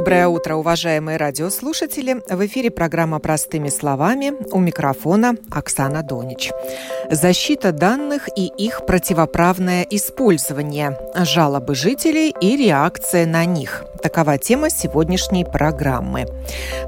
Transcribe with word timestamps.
Доброе 0.00 0.28
утро, 0.28 0.54
уважаемые 0.54 1.18
радиослушатели. 1.18 2.22
В 2.26 2.46
эфире 2.46 2.70
программа 2.70 3.18
«Простыми 3.18 3.68
словами». 3.68 4.32
У 4.50 4.58
микрофона 4.58 5.34
Оксана 5.50 6.02
Донич. 6.02 6.50
Защита 7.10 7.70
данных 7.70 8.30
и 8.34 8.46
их 8.46 8.86
противоправное 8.86 9.82
использование. 9.90 10.96
Жалобы 11.14 11.74
жителей 11.74 12.34
и 12.40 12.56
реакция 12.56 13.26
на 13.26 13.44
них. 13.44 13.84
Такова 14.02 14.38
тема 14.38 14.70
сегодняшней 14.70 15.44
программы. 15.44 16.26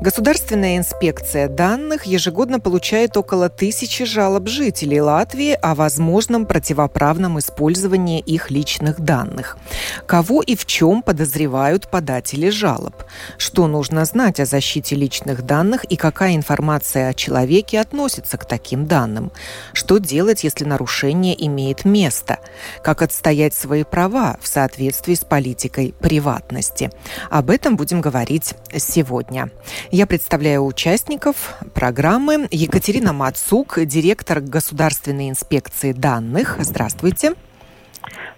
Государственная 0.01 0.79
инспекция 0.79 1.49
данных 1.49 2.07
ежегодно 2.07 2.61
получает 2.61 3.19
около 3.19 3.51
тысячи 3.51 4.07
жалоб 4.07 4.49
жителей 4.49 5.03
Латвии 5.03 5.53
о 5.61 5.75
возможном 5.75 6.47
противоправном 6.47 7.39
использовании 7.39 8.21
их 8.21 8.51
личных 8.51 9.01
данных. 9.01 9.59
Кого 10.07 10.41
и 10.41 10.57
в 10.57 10.65
чем 10.65 11.03
подозревают 11.03 11.91
податели 11.91 12.49
жалоб? 12.49 12.95
Что 13.39 13.67
нужно 13.67 14.05
знать 14.05 14.41
о 14.41 14.45
защите 14.45 14.95
личных 14.97 15.43
данных 15.43 15.85
и 15.85 15.97
какая 15.97 16.37
информация 16.37 17.09
о 17.09 17.15
человеке 17.15 17.81
относится 17.81 18.39
к 18.39 18.45
таким 18.45 18.87
данным? 18.87 19.33
Что 19.73 19.99
делать, 19.99 20.45
если 20.45 20.65
нарушение 20.65 21.35
имеет 21.47 21.85
место? 21.85 22.39
Как 22.83 23.03
отстоять 23.03 23.55
свои 23.55 23.85
права 23.85 24.37
в 24.41 24.47
соответствии 24.47 25.15
с 25.15 25.25
политикой 25.25 25.95
приватности? 26.01 26.91
Об 27.31 27.51
этом 27.51 27.77
будем 27.77 28.01
говорить 28.01 28.55
сегодня. 28.77 29.51
Я 29.91 30.07
представляю 30.07 30.65
участников 30.65 31.55
программы 31.75 32.49
Екатерина 32.51 33.13
Мацук, 33.13 33.79
директор 33.85 34.41
Государственной 34.41 35.31
инспекции 35.31 35.93
данных. 35.93 36.57
Здравствуйте. 36.61 37.35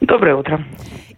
Доброе 0.00 0.36
утро. 0.36 0.64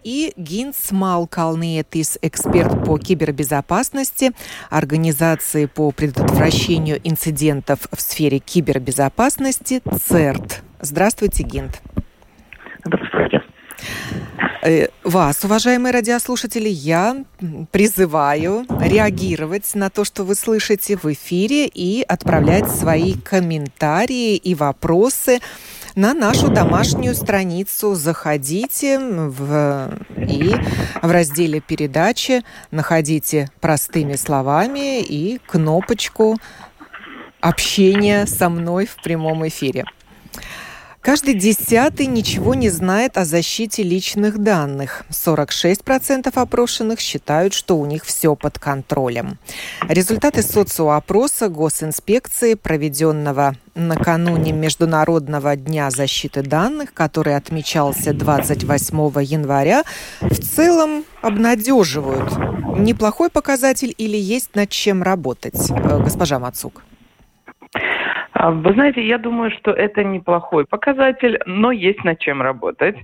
И 0.03 0.33
Гинц 0.37 0.91
Малкалниетис, 0.91 2.17
эксперт 2.21 2.85
по 2.85 2.97
кибербезопасности, 2.97 4.31
организации 4.69 5.65
по 5.65 5.91
предотвращению 5.91 6.99
инцидентов 7.03 7.87
в 7.91 8.01
сфере 8.01 8.39
кибербезопасности 8.39 9.81
ЦЕРТ. 10.07 10.63
Здравствуйте, 10.81 11.43
Гинт. 11.43 11.81
Здравствуйте. 12.85 13.41
Э, 14.63 14.87
вас, 15.03 15.43
уважаемые 15.43 15.93
радиослушатели, 15.93 16.67
я 16.67 17.23
призываю 17.71 18.65
реагировать 18.81 19.73
на 19.75 19.89
то, 19.89 20.03
что 20.03 20.23
вы 20.23 20.35
слышите 20.35 20.97
в 20.97 21.05
эфире 21.05 21.67
и 21.67 22.01
отправлять 22.01 22.69
свои 22.69 23.13
комментарии 23.13 24.35
и 24.35 24.55
вопросы 24.55 25.39
на 25.97 26.13
нашу 26.13 26.49
домашнюю 26.49 27.15
страницу. 27.15 27.95
Заходите 27.95 28.99
в, 28.99 29.89
и 30.15 30.53
в 31.01 31.11
разделе 31.11 31.59
передачи 31.59 32.43
находите 32.69 33.49
простыми 33.59 34.13
словами 34.15 35.01
и 35.01 35.39
кнопочку 35.47 36.37
общения 37.41 38.27
со 38.27 38.47
мной 38.47 38.85
в 38.85 39.01
прямом 39.01 39.47
эфире. 39.47 39.85
Каждый 41.07 41.35
десятый 41.35 42.05
ничего 42.05 42.53
не 42.53 42.67
знает 42.67 43.17
о 43.17 43.23
защите 43.23 43.81
личных 43.81 44.39
данных. 44.39 45.05
46% 45.09 46.29
опрошенных 46.35 46.99
считают, 46.99 47.53
что 47.53 47.77
у 47.77 47.85
них 47.85 48.03
все 48.03 48.35
под 48.35 48.59
контролем. 48.59 49.37
Результаты 49.87 50.41
социоопроса 50.41 51.47
госинспекции, 51.47 52.55
проведенного 52.55 53.55
накануне 53.73 54.51
Международного 54.51 55.55
дня 55.55 55.91
защиты 55.91 56.41
данных, 56.41 56.93
который 56.93 57.37
отмечался 57.37 58.11
28 58.11 59.23
января, 59.23 59.83
в 60.19 60.35
целом 60.35 61.05
обнадеживают. 61.21 62.33
Неплохой 62.77 63.29
показатель 63.29 63.95
или 63.97 64.17
есть 64.17 64.55
над 64.55 64.69
чем 64.71 65.03
работать, 65.03 65.69
э, 65.69 66.03
госпожа 66.03 66.37
Мацук? 66.37 66.83
А, 68.39 68.51
вы 68.51 68.73
знаете, 68.73 69.01
я 69.05 69.17
думаю, 69.17 69.49
что 69.51 69.71
это 69.71 70.03
неплохой 70.03 70.65
показатель, 70.65 71.39
но 71.47 71.71
есть 71.71 72.03
над 72.03 72.19
чем 72.19 72.41
работать. 72.41 72.95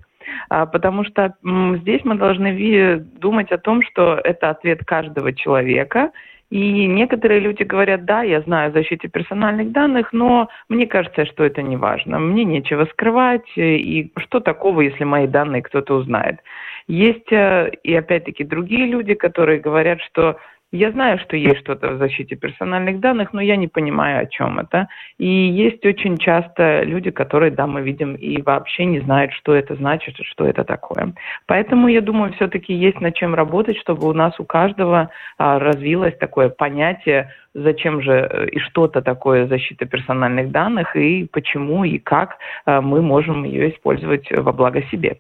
А, 0.50 0.68
потому 0.68 1.04
что 1.06 1.34
здесь 1.82 2.02
мы 2.04 2.16
должны 2.16 2.98
думать 3.00 3.52
о 3.52 3.58
том, 3.58 3.82
что 3.82 4.22
это 4.24 4.52
ответ 4.52 4.86
каждого 4.86 5.34
человека. 5.34 6.12
И 6.52 6.86
некоторые 6.86 7.40
люди 7.40 7.64
говорят, 7.64 8.06
да, 8.06 8.22
я 8.22 8.42
знаю 8.42 8.70
о 8.70 8.74
защите 8.74 9.08
персональных 9.08 9.72
данных, 9.72 10.14
но 10.14 10.50
мне 10.70 10.86
кажется, 10.86 11.26
что 11.26 11.44
это 11.44 11.64
не 11.64 11.78
важно. 11.78 12.20
Мне 12.20 12.44
нечего 12.44 12.86
скрывать, 12.86 13.50
и 13.56 14.12
что 14.18 14.40
такого, 14.40 14.82
если 14.82 15.04
мои 15.04 15.26
данные 15.26 15.64
кто-то 15.64 15.96
узнает. 15.96 16.42
Есть 16.88 17.32
э, 17.32 17.72
и 17.82 17.96
опять-таки 17.96 18.44
другие 18.44 18.86
люди, 18.86 19.16
которые 19.16 19.60
говорят, 19.62 20.00
что 20.02 20.38
я 20.74 20.92
знаю, 20.92 21.20
что 21.20 21.38
есть 21.38 21.60
что-то 21.60 21.92
в 21.92 21.98
защите 22.00 22.36
персональных 22.36 23.00
данных, 23.00 23.32
но 23.32 23.42
я 23.42 23.56
не 23.56 23.68
понимаю, 23.68 24.24
о 24.24 24.26
чем 24.26 24.60
это. 24.60 24.88
И 25.20 25.28
есть 25.28 25.86
очень 25.86 26.18
часто 26.18 26.82
люди, 26.82 27.12
которые, 27.12 27.52
да, 27.52 27.68
мы 27.68 27.82
видим, 27.82 28.16
и 28.16 28.42
вообще 28.42 28.86
не 28.86 29.00
знают, 29.00 29.34
что 29.34 29.54
это 29.54 29.76
значит, 29.76 30.16
что 30.24 30.46
это 30.46 30.64
такое. 30.64 31.14
Поэтому, 31.46 31.88
я 31.88 32.02
думаю, 32.02 32.34
все-таки 32.34 32.74
есть 32.74 33.00
над 33.02 33.14
чем 33.14 33.36
работать, 33.36 33.78
чтобы 33.78 34.08
у 34.10 34.14
нас 34.14 34.40
у 34.40 34.46
каждого 34.46 35.12
а, 35.38 35.60
развилось 35.60 36.18
такое 36.18 36.50
понятие, 36.50 37.30
зачем 37.54 38.02
же 38.02 38.12
э, 38.12 38.48
и 38.48 38.60
что-то 38.60 39.04
такое 39.04 39.46
защита 39.46 39.86
персональных 39.86 40.50
данных, 40.50 40.96
и 40.96 41.28
почему, 41.32 41.84
и 41.84 42.00
как 42.00 42.38
а, 42.66 42.82
мы 42.82 43.04
можем 43.04 43.44
ее 43.44 43.72
использовать 43.72 44.32
во 44.32 44.52
благо 44.52 44.82
себе. 44.92 45.20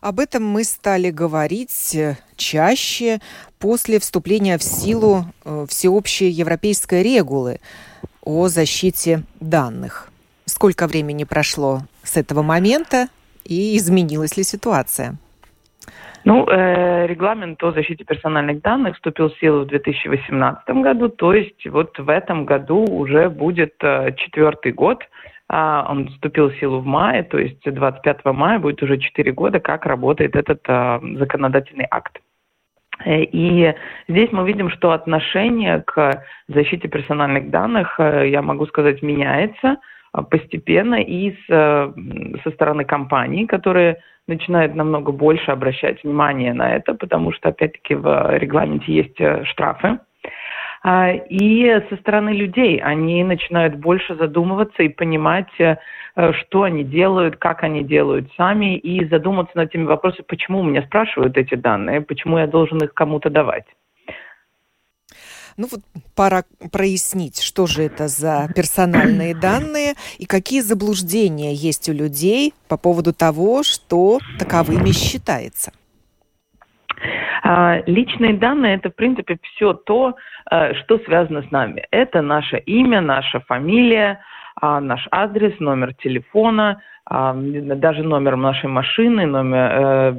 Об 0.00 0.18
этом 0.18 0.44
мы 0.44 0.64
стали 0.64 1.10
говорить 1.10 1.94
э, 1.94 2.16
чаще 2.36 3.18
после 3.58 3.98
вступления 3.98 4.56
в 4.56 4.62
силу 4.62 5.24
э, 5.44 5.66
всеобщей 5.68 6.30
европейской 6.30 7.02
регулы 7.02 7.60
о 8.22 8.48
защите 8.48 9.24
данных. 9.40 10.08
Сколько 10.46 10.86
времени 10.86 11.24
прошло 11.24 11.80
с 12.02 12.16
этого 12.16 12.40
момента 12.40 13.08
и 13.44 13.76
изменилась 13.76 14.38
ли 14.38 14.42
ситуация? 14.42 15.16
Ну, 16.24 16.46
э, 16.48 17.06
регламент 17.06 17.62
о 17.62 17.72
защите 17.72 18.04
персональных 18.04 18.62
данных 18.62 18.94
вступил 18.94 19.28
в 19.28 19.38
силу 19.38 19.64
в 19.64 19.66
2018 19.66 20.66
году, 20.82 21.10
то 21.10 21.34
есть 21.34 21.66
вот 21.66 21.98
в 21.98 22.08
этом 22.08 22.46
году 22.46 22.86
уже 22.86 23.28
будет 23.28 23.74
э, 23.82 24.12
четвертый 24.16 24.72
год– 24.72 25.02
он 25.52 26.08
вступил 26.08 26.50
в 26.50 26.56
силу 26.58 26.80
в 26.80 26.86
мае, 26.86 27.24
то 27.24 27.38
есть 27.38 27.62
25 27.64 28.24
мая 28.26 28.58
будет 28.58 28.82
уже 28.82 28.98
4 28.98 29.32
года, 29.32 29.58
как 29.58 29.84
работает 29.84 30.36
этот 30.36 30.60
а, 30.68 31.00
законодательный 31.16 31.86
акт. 31.90 32.20
Э, 33.04 33.22
и 33.22 33.74
здесь 34.08 34.30
мы 34.32 34.46
видим, 34.46 34.70
что 34.70 34.92
отношение 34.92 35.82
к 35.86 36.22
защите 36.48 36.88
персональных 36.88 37.50
данных, 37.50 37.98
э, 37.98 38.28
я 38.28 38.42
могу 38.42 38.66
сказать, 38.66 39.02
меняется 39.02 39.78
а, 40.12 40.22
постепенно 40.22 40.96
и 40.96 41.32
с, 41.32 41.44
э, 41.48 41.92
со 42.44 42.50
стороны 42.50 42.84
компаний, 42.84 43.46
которые 43.46 43.98
начинают 44.26 44.74
намного 44.74 45.12
больше 45.12 45.50
обращать 45.50 46.02
внимание 46.04 46.52
на 46.54 46.76
это, 46.76 46.94
потому 46.94 47.32
что, 47.32 47.48
опять-таки, 47.48 47.94
в 47.94 48.38
регламенте 48.38 48.92
есть 48.92 49.48
штрафы 49.48 49.88
а, 49.88 49.98
и 50.84 51.82
со 51.90 51.96
стороны 51.96 52.30
людей 52.30 52.78
они 52.78 53.22
начинают 53.22 53.76
больше 53.76 54.14
задумываться 54.16 54.82
и 54.82 54.88
понимать, 54.88 55.50
э, 55.58 55.76
что 56.32 56.62
они 56.62 56.84
делают, 56.84 57.36
как 57.36 57.62
они 57.62 57.84
делают 57.84 58.30
сами, 58.36 58.78
и 58.78 59.06
задуматься 59.06 59.56
над 59.56 59.70
теми 59.70 59.84
вопросами, 59.84 60.24
почему 60.26 60.62
меня 60.62 60.82
спрашивают 60.82 61.36
эти 61.36 61.54
данные, 61.54 62.00
почему 62.00 62.38
я 62.38 62.46
должен 62.46 62.78
их 62.78 62.94
кому-то 62.94 63.28
давать. 63.28 63.66
Ну 65.56 65.68
вот 65.70 65.80
пора 66.14 66.44
прояснить, 66.72 67.42
что 67.42 67.66
же 67.66 67.82
это 67.82 68.08
за 68.08 68.48
персональные 68.54 69.34
данные 69.34 69.94
и 70.16 70.24
какие 70.24 70.62
заблуждения 70.62 71.52
есть 71.52 71.88
у 71.90 71.92
людей 71.92 72.54
по 72.68 72.78
поводу 72.78 73.12
того, 73.12 73.62
что 73.62 74.20
таковыми 74.38 74.92
считается. 74.92 75.72
А, 77.52 77.82
личные 77.86 78.34
данные– 78.34 78.74
это, 78.76 78.90
в 78.90 78.94
принципе, 78.94 79.36
все 79.42 79.72
то, 79.72 80.14
э, 80.52 80.74
что 80.74 80.98
связано 80.98 81.42
с 81.42 81.50
нами. 81.50 81.84
Это 81.90 82.22
наше 82.22 82.58
имя, 82.58 83.00
наша 83.00 83.40
фамилия, 83.40 84.20
а, 84.60 84.80
наш 84.80 85.08
адрес, 85.10 85.58
номер 85.58 85.92
телефона, 85.94 86.80
а, 87.06 87.34
даже 87.34 88.04
номер 88.04 88.36
нашей 88.36 88.68
машины, 88.68 89.26
номер 89.26 89.70
э, 89.72 90.14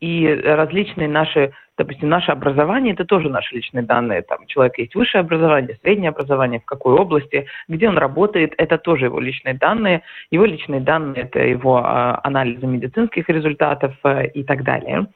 и 0.00 0.28
различные 0.44 1.08
наши, 1.08 1.52
допустим, 1.78 2.10
наше 2.10 2.32
образование, 2.32 2.92
это 2.92 3.06
тоже 3.06 3.30
наши 3.30 3.54
личные 3.54 3.84
данные. 3.84 4.20
Там 4.20 4.46
человек 4.46 4.76
есть 4.76 4.94
высшее 4.94 5.20
образование, 5.20 5.78
среднее 5.82 6.10
образование, 6.10 6.60
в 6.60 6.66
какой 6.66 6.92
области, 6.94 7.46
где 7.68 7.88
он 7.88 7.96
работает, 7.96 8.52
это 8.58 8.76
тоже 8.76 9.06
его 9.06 9.20
личные 9.20 9.54
данные. 9.54 10.02
Его 10.30 10.44
личные 10.44 10.82
данные– 10.82 11.22
это 11.24 11.38
его 11.38 11.82
анализы 11.82 12.66
медицинских 12.66 13.30
результатов 13.30 13.94
э, 14.04 14.26
и 14.34 14.44
так 14.44 14.64
далее 14.64 15.06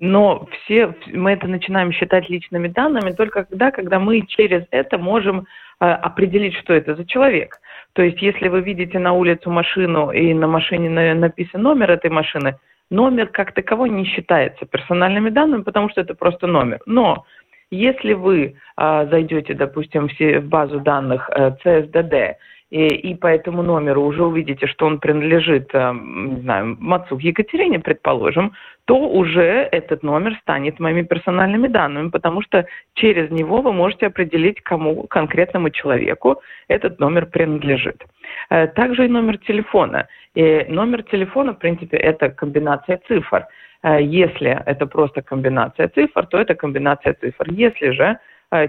но 0.00 0.48
все 0.50 0.94
мы 1.12 1.32
это 1.32 1.46
начинаем 1.46 1.92
считать 1.92 2.28
личными 2.30 2.68
данными 2.68 3.12
только 3.12 3.44
тогда, 3.44 3.70
когда 3.70 4.00
мы 4.00 4.22
через 4.22 4.64
это 4.70 4.96
можем 4.96 5.46
э, 5.80 5.84
определить, 5.84 6.54
что 6.54 6.72
это 6.72 6.96
за 6.96 7.04
человек. 7.04 7.60
То 7.92 8.02
есть, 8.02 8.20
если 8.22 8.48
вы 8.48 8.62
видите 8.62 8.98
на 8.98 9.12
улицу 9.12 9.50
машину 9.50 10.10
и 10.10 10.32
на 10.32 10.46
машине 10.46 11.14
написан 11.14 11.62
номер 11.62 11.90
этой 11.90 12.10
машины, 12.10 12.56
номер 12.90 13.26
как 13.28 13.52
таковой 13.52 13.90
не 13.90 14.06
считается 14.06 14.64
персональными 14.64 15.28
данными, 15.28 15.62
потому 15.62 15.90
что 15.90 16.00
это 16.00 16.14
просто 16.14 16.46
номер. 16.46 16.80
Но 16.86 17.26
если 17.70 18.14
вы 18.14 18.56
э, 18.78 19.06
зайдете, 19.10 19.52
допустим, 19.52 20.08
в 20.08 20.48
базу 20.48 20.80
данных 20.80 21.28
э, 21.34 21.52
CSDD 21.62 22.36
и, 22.70 22.86
и 22.86 23.14
по 23.14 23.26
этому 23.26 23.62
номеру 23.62 24.02
уже 24.02 24.24
увидите, 24.24 24.66
что 24.66 24.86
он 24.86 25.00
принадлежит, 25.00 25.70
э, 25.74 25.92
не 25.92 26.40
знаю, 26.42 26.76
Мацук 26.80 27.20
Екатерине, 27.20 27.80
предположим, 27.80 28.52
то 28.84 28.96
уже 28.96 29.68
этот 29.72 30.02
номер 30.02 30.38
станет 30.42 30.80
моими 30.80 31.02
персональными 31.02 31.68
данными, 31.68 32.10
потому 32.10 32.42
что 32.42 32.66
через 32.94 33.30
него 33.30 33.60
вы 33.60 33.72
можете 33.72 34.06
определить, 34.06 34.60
кому 34.60 35.06
конкретному 35.08 35.70
человеку 35.70 36.40
этот 36.68 37.00
номер 37.00 37.26
принадлежит. 37.26 38.04
Э, 38.50 38.68
также 38.68 39.06
и 39.06 39.08
номер 39.08 39.38
телефона. 39.38 40.06
И 40.34 40.66
номер 40.68 41.02
телефона, 41.02 41.52
в 41.52 41.58
принципе, 41.58 41.96
это 41.96 42.30
комбинация 42.30 43.00
цифр. 43.08 43.46
Э, 43.82 44.00
если 44.00 44.62
это 44.66 44.86
просто 44.86 45.22
комбинация 45.22 45.88
цифр, 45.88 46.26
то 46.26 46.38
это 46.38 46.54
комбинация 46.54 47.14
цифр. 47.14 47.50
Если 47.50 47.90
же 47.90 48.18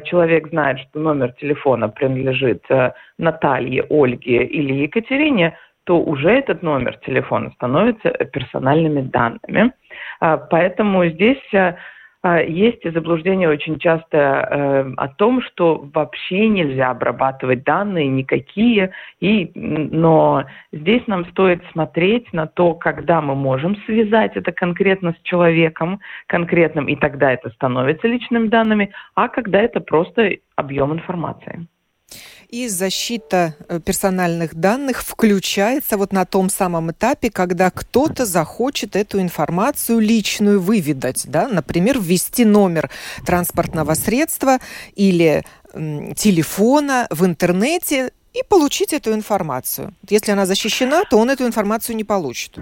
человек 0.04 0.50
знает, 0.50 0.80
что 0.80 1.00
номер 1.00 1.34
телефона 1.34 1.90
принадлежит 1.90 2.64
э, 2.70 2.92
Наталье, 3.18 3.84
Ольге 3.90 4.46
или 4.46 4.74
Екатерине, 4.84 5.58
то 5.86 6.00
уже 6.00 6.30
этот 6.30 6.62
номер 6.62 6.98
телефона 7.06 7.52
становится 7.56 8.10
персональными 8.10 9.02
данными. 9.02 9.74
Поэтому 10.20 11.08
здесь 11.08 11.42
есть 12.24 12.84
заблуждение 12.94 13.50
очень 13.50 13.80
часто 13.80 14.18
э, 14.18 14.94
о 14.98 15.08
том, 15.08 15.42
что 15.42 15.90
вообще 15.94 16.48
нельзя 16.50 16.92
обрабатывать 16.92 17.64
данные 17.64 18.08
никакие, 18.08 18.92
и, 19.20 19.52
но 19.56 20.46
здесь 20.72 21.02
нам 21.08 21.26
стоит 21.32 21.64
смотреть 21.72 22.32
на 22.32 22.46
то, 22.46 22.76
когда 22.76 23.22
мы 23.22 23.34
можем 23.34 23.76
связать 23.86 24.36
это 24.36 24.52
конкретно 24.52 25.14
с 25.14 25.22
человеком 25.24 26.00
конкретным, 26.28 26.88
и 26.88 26.96
тогда 26.96 27.32
это 27.32 27.50
становится 27.50 28.08
личными 28.08 28.50
данными, 28.50 28.92
а 29.16 29.28
когда 29.28 29.60
это 29.60 29.80
просто 29.80 30.38
объем 30.56 30.94
информации. 30.94 31.66
И 32.52 32.68
защита 32.68 33.56
э, 33.70 33.80
персональных 33.80 34.56
данных 34.56 35.04
включается 35.04 35.96
вот 35.96 36.12
на 36.12 36.26
том 36.26 36.50
самом 36.50 36.92
этапе, 36.92 37.32
когда 37.32 37.72
кто-то 37.72 38.26
захочет 38.26 38.98
эту 38.98 39.22
информацию 39.22 40.00
личную 40.00 40.60
выведать, 40.60 41.24
да, 41.28 41.48
например, 41.48 41.98
ввести 42.02 42.44
номер 42.44 42.90
транспортного 43.26 43.94
средства 43.94 44.60
или 44.96 45.46
телефона 45.74 47.08
в 47.10 47.26
интернете 47.26 48.12
и 48.34 48.44
получить 48.44 48.92
эту 48.92 49.14
информацию. 49.14 49.94
Если 50.10 50.34
она 50.34 50.46
защищена, 50.46 51.04
то 51.10 51.18
он 51.18 51.30
эту 51.30 51.46
информацию 51.46 51.96
не 51.96 52.04
получит. 52.04 52.58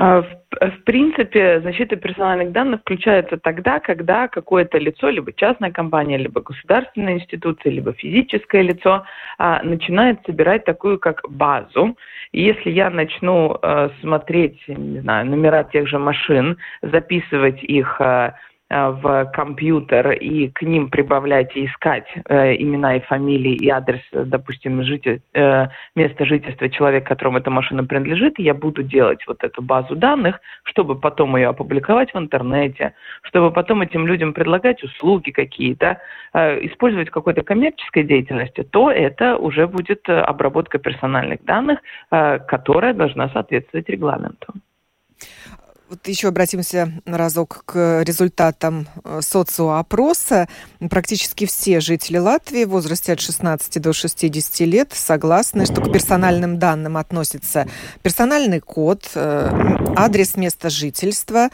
А, 0.00 0.22
в 0.22 0.84
принципе, 0.84 1.60
защита 1.60 1.96
персональных 1.96 2.52
данных 2.52 2.82
включается 2.82 3.36
тогда, 3.36 3.80
когда 3.80 4.28
какое-то 4.28 4.78
лицо, 4.78 5.08
либо 5.08 5.32
частная 5.32 5.72
компания, 5.72 6.16
либо 6.16 6.40
государственная 6.40 7.14
институция, 7.14 7.72
либо 7.72 7.92
физическое 7.92 8.62
лицо 8.62 9.04
а, 9.38 9.60
начинает 9.64 10.20
собирать 10.24 10.64
такую 10.64 11.00
как 11.00 11.22
базу. 11.28 11.96
И 12.30 12.42
если 12.42 12.70
я 12.70 12.90
начну 12.90 13.58
а, 13.60 13.90
смотреть, 14.00 14.60
не 14.68 15.00
знаю, 15.00 15.26
номера 15.26 15.64
тех 15.64 15.88
же 15.88 15.98
машин, 15.98 16.58
записывать 16.80 17.64
их 17.64 18.00
в 18.70 19.30
компьютер 19.32 20.12
и 20.12 20.48
к 20.48 20.62
ним 20.62 20.90
прибавлять 20.90 21.56
и 21.56 21.66
искать 21.66 22.06
э, 22.28 22.56
имена 22.56 22.96
и 22.96 23.00
фамилии 23.00 23.54
и 23.54 23.68
адрес, 23.70 24.00
допустим, 24.12 24.82
житель, 24.82 25.22
э, 25.32 25.68
место 25.94 26.26
жительства 26.26 26.68
человека, 26.68 27.08
которому 27.08 27.38
эта 27.38 27.50
машина 27.50 27.84
принадлежит, 27.84 28.38
я 28.38 28.52
буду 28.52 28.82
делать 28.82 29.26
вот 29.26 29.42
эту 29.42 29.62
базу 29.62 29.96
данных, 29.96 30.40
чтобы 30.64 30.96
потом 30.96 31.36
ее 31.36 31.48
опубликовать 31.48 32.12
в 32.12 32.18
интернете, 32.18 32.92
чтобы 33.22 33.50
потом 33.52 33.80
этим 33.80 34.06
людям 34.06 34.34
предлагать 34.34 34.82
услуги 34.84 35.30
какие-то, 35.30 35.98
э, 36.34 36.66
использовать 36.66 37.08
какой-то 37.10 37.42
коммерческой 37.42 38.04
деятельности, 38.04 38.62
то 38.64 38.90
это 38.90 39.36
уже 39.36 39.66
будет 39.66 40.08
обработка 40.08 40.78
персональных 40.78 41.42
данных, 41.44 41.78
э, 42.10 42.38
которая 42.40 42.92
должна 42.92 43.30
соответствовать 43.30 43.88
регламенту. 43.88 44.52
Вот 45.88 46.06
еще 46.06 46.28
обратимся 46.28 46.92
разок 47.06 47.62
к 47.64 48.02
результатам 48.02 48.86
э, 49.04 49.20
социоопроса. 49.22 50.46
Практически 50.90 51.46
все 51.46 51.80
жители 51.80 52.18
Латвии 52.18 52.64
в 52.64 52.70
возрасте 52.70 53.14
от 53.14 53.20
16 53.20 53.80
до 53.80 53.94
60 53.94 54.60
лет 54.66 54.92
согласны, 54.92 55.64
что 55.64 55.80
к 55.80 55.90
персональным 55.90 56.58
данным 56.58 56.98
относится 56.98 57.66
персональный 58.02 58.60
код, 58.60 59.10
э, 59.14 59.50
адрес 59.96 60.36
места 60.36 60.68
жительства 60.68 61.48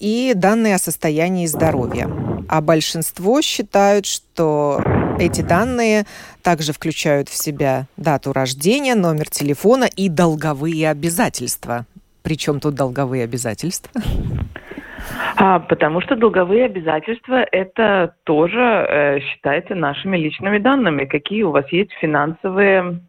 и 0.00 0.32
данные 0.34 0.74
о 0.74 0.80
состоянии 0.80 1.46
здоровья. 1.46 2.10
А 2.48 2.60
большинство 2.60 3.40
считают, 3.40 4.06
что 4.06 4.82
эти 5.20 5.42
данные 5.42 6.06
также 6.42 6.72
включают 6.72 7.28
в 7.28 7.36
себя 7.36 7.86
дату 7.96 8.32
рождения, 8.32 8.96
номер 8.96 9.30
телефона 9.30 9.84
и 9.84 10.08
долговые 10.08 10.90
обязательства 10.90 11.86
причем 12.26 12.58
тут 12.58 12.74
долговые 12.74 13.22
обязательства? 13.22 14.02
А, 15.36 15.60
потому 15.60 16.00
что 16.00 16.16
долговые 16.16 16.64
обязательства 16.64 17.46
это 17.52 18.16
тоже 18.24 18.58
э, 18.58 19.20
считается 19.20 19.76
нашими 19.76 20.16
личными 20.16 20.58
данными. 20.58 21.04
Какие 21.04 21.44
у 21.44 21.52
вас 21.52 21.70
есть 21.70 21.92
финансовые 22.00 23.00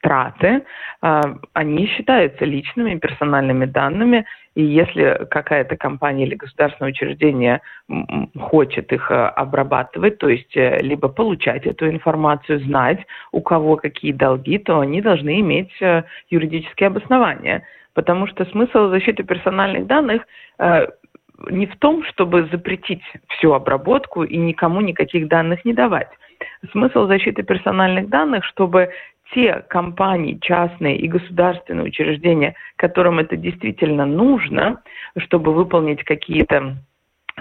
траты, 0.00 0.64
э, 1.02 1.20
они 1.52 1.86
считаются 1.86 2.44
личными 2.44 2.98
персональными 2.98 3.66
данными. 3.66 4.24
И 4.54 4.62
если 4.62 5.26
какая-то 5.30 5.76
компания 5.76 6.26
или 6.26 6.34
государственное 6.34 6.90
учреждение 6.90 7.60
хочет 8.38 8.92
их 8.92 9.10
э, 9.10 9.14
обрабатывать, 9.14 10.18
то 10.18 10.28
есть 10.28 10.56
э, 10.56 10.78
либо 10.80 11.08
получать 11.08 11.66
эту 11.66 11.88
информацию, 11.88 12.60
знать, 12.60 13.00
у 13.32 13.40
кого 13.40 13.76
какие 13.76 14.12
долги, 14.12 14.58
то 14.58 14.80
они 14.80 15.00
должны 15.00 15.40
иметь 15.40 15.72
э, 15.80 16.02
юридические 16.30 16.88
обоснования 16.88 17.64
потому 17.94 18.28
что 18.28 18.44
смысл 18.44 18.90
защиты 18.90 19.24
персональных 19.24 19.88
данных 19.88 20.22
э, 20.60 20.86
не 21.50 21.66
в 21.66 21.76
том, 21.78 22.04
чтобы 22.04 22.48
запретить 22.52 23.02
всю 23.28 23.52
обработку 23.52 24.22
и 24.24 24.36
никому 24.36 24.80
никаких 24.80 25.28
данных 25.28 25.64
не 25.64 25.72
давать. 25.72 26.08
Смысл 26.72 27.06
защиты 27.06 27.42
персональных 27.42 28.08
данных, 28.08 28.44
чтобы 28.44 28.90
те 29.34 29.64
компании, 29.68 30.38
частные 30.40 30.96
и 30.96 31.08
государственные 31.08 31.86
учреждения, 31.86 32.54
которым 32.76 33.18
это 33.18 33.36
действительно 33.36 34.06
нужно, 34.06 34.80
чтобы 35.16 35.52
выполнить 35.52 36.02
какие-то 36.04 36.78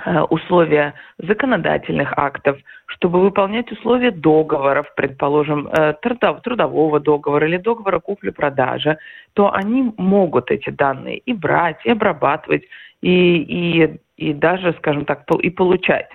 Э, 0.06 0.22
условия 0.22 0.94
законодательных 1.18 2.14
актов, 2.18 2.58
чтобы 2.86 3.20
выполнять 3.20 3.72
условия 3.72 4.12
договоров, 4.12 4.86
предположим, 4.96 5.68
э, 5.68 5.94
трудового 6.02 7.00
договора 7.00 7.48
или 7.48 7.58
договора 7.58 8.00
купли-продажи, 8.00 8.98
то 9.34 9.52
они 9.54 9.94
могут 9.98 10.52
эти 10.52 10.70
данные 10.70 11.18
и 11.18 11.34
брать, 11.34 11.84
и 11.86 11.92
обрабатывать, 11.92 12.64
и, 13.02 13.38
и, 13.38 14.00
и 14.18 14.34
даже, 14.34 14.74
скажем 14.78 15.06
так, 15.06 15.24
и 15.42 15.50
получать. 15.50 16.10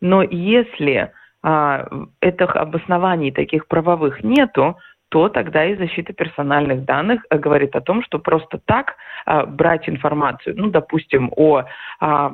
Но 0.00 0.22
если 0.22 1.12
а, 1.42 1.86
этих 2.20 2.56
обоснований 2.56 3.30
таких 3.30 3.66
правовых 3.66 4.22
нету, 4.24 4.76
то 5.10 5.28
тогда 5.28 5.66
и 5.66 5.76
защита 5.76 6.12
персональных 6.12 6.84
данных 6.84 7.26
э, 7.28 7.38
говорит 7.38 7.76
о 7.76 7.80
том, 7.80 8.02
что 8.02 8.18
просто 8.18 8.58
так 8.64 8.96
а, 9.26 9.44
брать 9.44 9.88
информацию, 9.88 10.54
ну, 10.56 10.70
допустим, 10.70 11.30
о 11.36 11.64
а, 12.00 12.32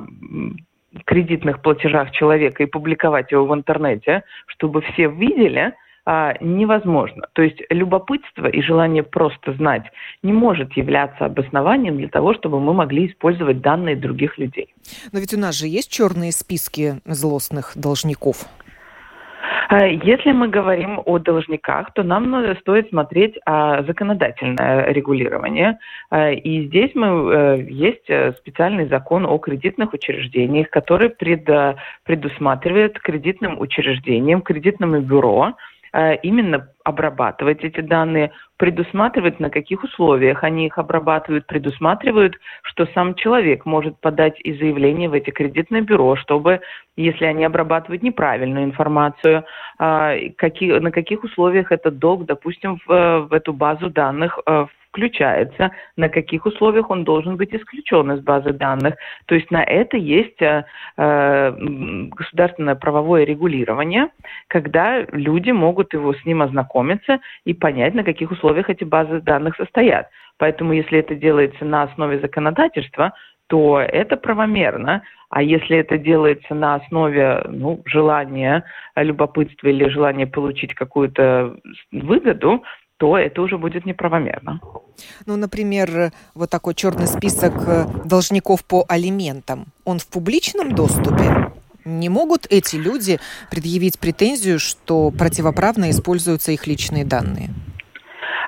кредитных 1.05 1.61
платежах 1.61 2.11
человека 2.11 2.63
и 2.63 2.67
публиковать 2.67 3.31
его 3.31 3.45
в 3.45 3.53
интернете, 3.53 4.23
чтобы 4.47 4.81
все 4.81 5.09
видели, 5.09 5.73
а, 6.05 6.35
невозможно. 6.39 7.27
То 7.33 7.41
есть 7.41 7.61
любопытство 7.69 8.47
и 8.47 8.61
желание 8.61 9.03
просто 9.03 9.53
знать 9.53 9.83
не 10.23 10.31
может 10.31 10.71
являться 10.73 11.25
обоснованием 11.25 11.97
для 11.97 12.07
того, 12.07 12.33
чтобы 12.33 12.59
мы 12.59 12.73
могли 12.73 13.07
использовать 13.07 13.59
данные 13.61 13.95
других 13.95 14.37
людей. 14.37 14.73
Но 15.11 15.19
ведь 15.19 15.33
у 15.33 15.39
нас 15.39 15.55
же 15.55 15.67
есть 15.67 15.91
черные 15.91 16.31
списки 16.31 17.01
злостных 17.05 17.73
должников. 17.75 18.45
Э, 19.69 19.93
если 20.03 20.31
мы 20.31 20.47
говорим 20.47 21.01
о 21.05 21.19
должниках, 21.19 21.93
то 21.93 22.03
нам 22.03 22.55
стоит 22.61 22.89
смотреть 22.89 23.37
а, 23.45 23.83
законодательное 23.83 24.91
регулирование. 24.93 25.77
Э, 26.09 26.33
и 26.33 26.67
здесь 26.67 26.91
мы, 26.95 27.07
э, 27.07 27.67
есть 27.69 28.09
специальный 28.39 28.87
закон 28.87 29.25
о 29.25 29.37
кредитных 29.37 29.93
учреждениях, 29.93 30.69
который 30.69 31.09
пред, 31.09 31.47
предусматривает 32.03 32.99
кредитным 32.99 33.59
учреждениям, 33.59 34.41
кредитному 34.41 35.01
бюро 35.01 35.53
именно 36.23 36.69
обрабатывать 36.83 37.63
эти 37.63 37.81
данные, 37.81 38.31
предусматривать, 38.57 39.39
на 39.39 39.49
каких 39.49 39.83
условиях 39.83 40.43
они 40.43 40.67
их 40.67 40.77
обрабатывают, 40.77 41.47
предусматривают, 41.47 42.35
что 42.61 42.85
сам 42.93 43.15
человек 43.15 43.65
может 43.65 43.99
подать 43.99 44.39
и 44.41 44.53
заявление 44.53 45.09
в 45.09 45.13
эти 45.13 45.31
кредитные 45.31 45.81
бюро, 45.81 46.15
чтобы, 46.15 46.61
если 46.95 47.25
они 47.25 47.43
обрабатывают 47.43 48.03
неправильную 48.03 48.65
информацию, 48.65 49.43
какие, 49.77 50.79
на 50.79 50.91
каких 50.91 51.23
условиях 51.23 51.71
этот 51.71 51.97
долг, 51.97 52.25
допустим, 52.25 52.79
в, 52.85 53.27
в 53.29 53.33
эту 53.33 53.53
базу 53.53 53.89
данных 53.89 54.39
включается, 54.97 55.71
на 55.95 56.09
каких 56.09 56.45
условиях 56.45 56.89
он 56.89 57.03
должен 57.03 57.37
быть 57.37 57.53
исключен 57.53 58.11
из 58.11 58.21
базы 58.21 58.51
данных. 58.51 58.95
То 59.27 59.35
есть 59.35 59.51
на 59.51 59.63
это 59.63 59.95
есть 59.95 60.41
э, 60.41 60.63
государственное 61.57 62.75
правовое 62.75 63.23
регулирование, 63.23 64.09
когда 64.47 65.05
люди 65.11 65.51
могут 65.51 65.93
его 65.93 66.13
с 66.13 66.25
ним 66.25 66.41
ознакомиться 66.41 67.19
и 67.45 67.53
понять, 67.53 67.93
на 67.93 68.03
каких 68.03 68.31
условиях 68.31 68.69
эти 68.69 68.83
базы 68.83 69.21
данных 69.21 69.55
состоят. 69.55 70.09
Поэтому 70.37 70.73
если 70.73 70.99
это 70.99 71.15
делается 71.15 71.63
на 71.63 71.83
основе 71.83 72.19
законодательства, 72.19 73.13
то 73.47 73.79
это 73.79 74.17
правомерно. 74.17 75.03
А 75.29 75.41
если 75.41 75.77
это 75.77 75.97
делается 75.97 76.53
на 76.53 76.75
основе 76.75 77.43
ну, 77.49 77.81
желания, 77.85 78.63
любопытства 78.95 79.67
или 79.67 79.89
желания 79.89 80.27
получить 80.27 80.73
какую-то 80.73 81.55
выгоду, 81.91 82.63
то 82.97 83.17
это 83.17 83.41
уже 83.41 83.57
будет 83.57 83.85
неправомерно. 83.85 84.59
Ну, 85.25 85.35
например, 85.35 86.11
вот 86.33 86.49
такой 86.49 86.73
черный 86.73 87.07
список 87.07 87.53
э, 87.67 87.85
должников 88.05 88.65
по 88.65 88.85
алиментам, 88.87 89.67
он 89.85 89.99
в 89.99 90.07
публичном 90.07 90.73
доступе? 90.73 91.51
Не 91.85 92.09
могут 92.09 92.47
эти 92.49 92.75
люди 92.75 93.19
предъявить 93.49 93.99
претензию, 93.99 94.59
что 94.59 95.11
противоправно 95.11 95.89
используются 95.89 96.51
их 96.51 96.67
личные 96.67 97.05
данные? 97.05 97.49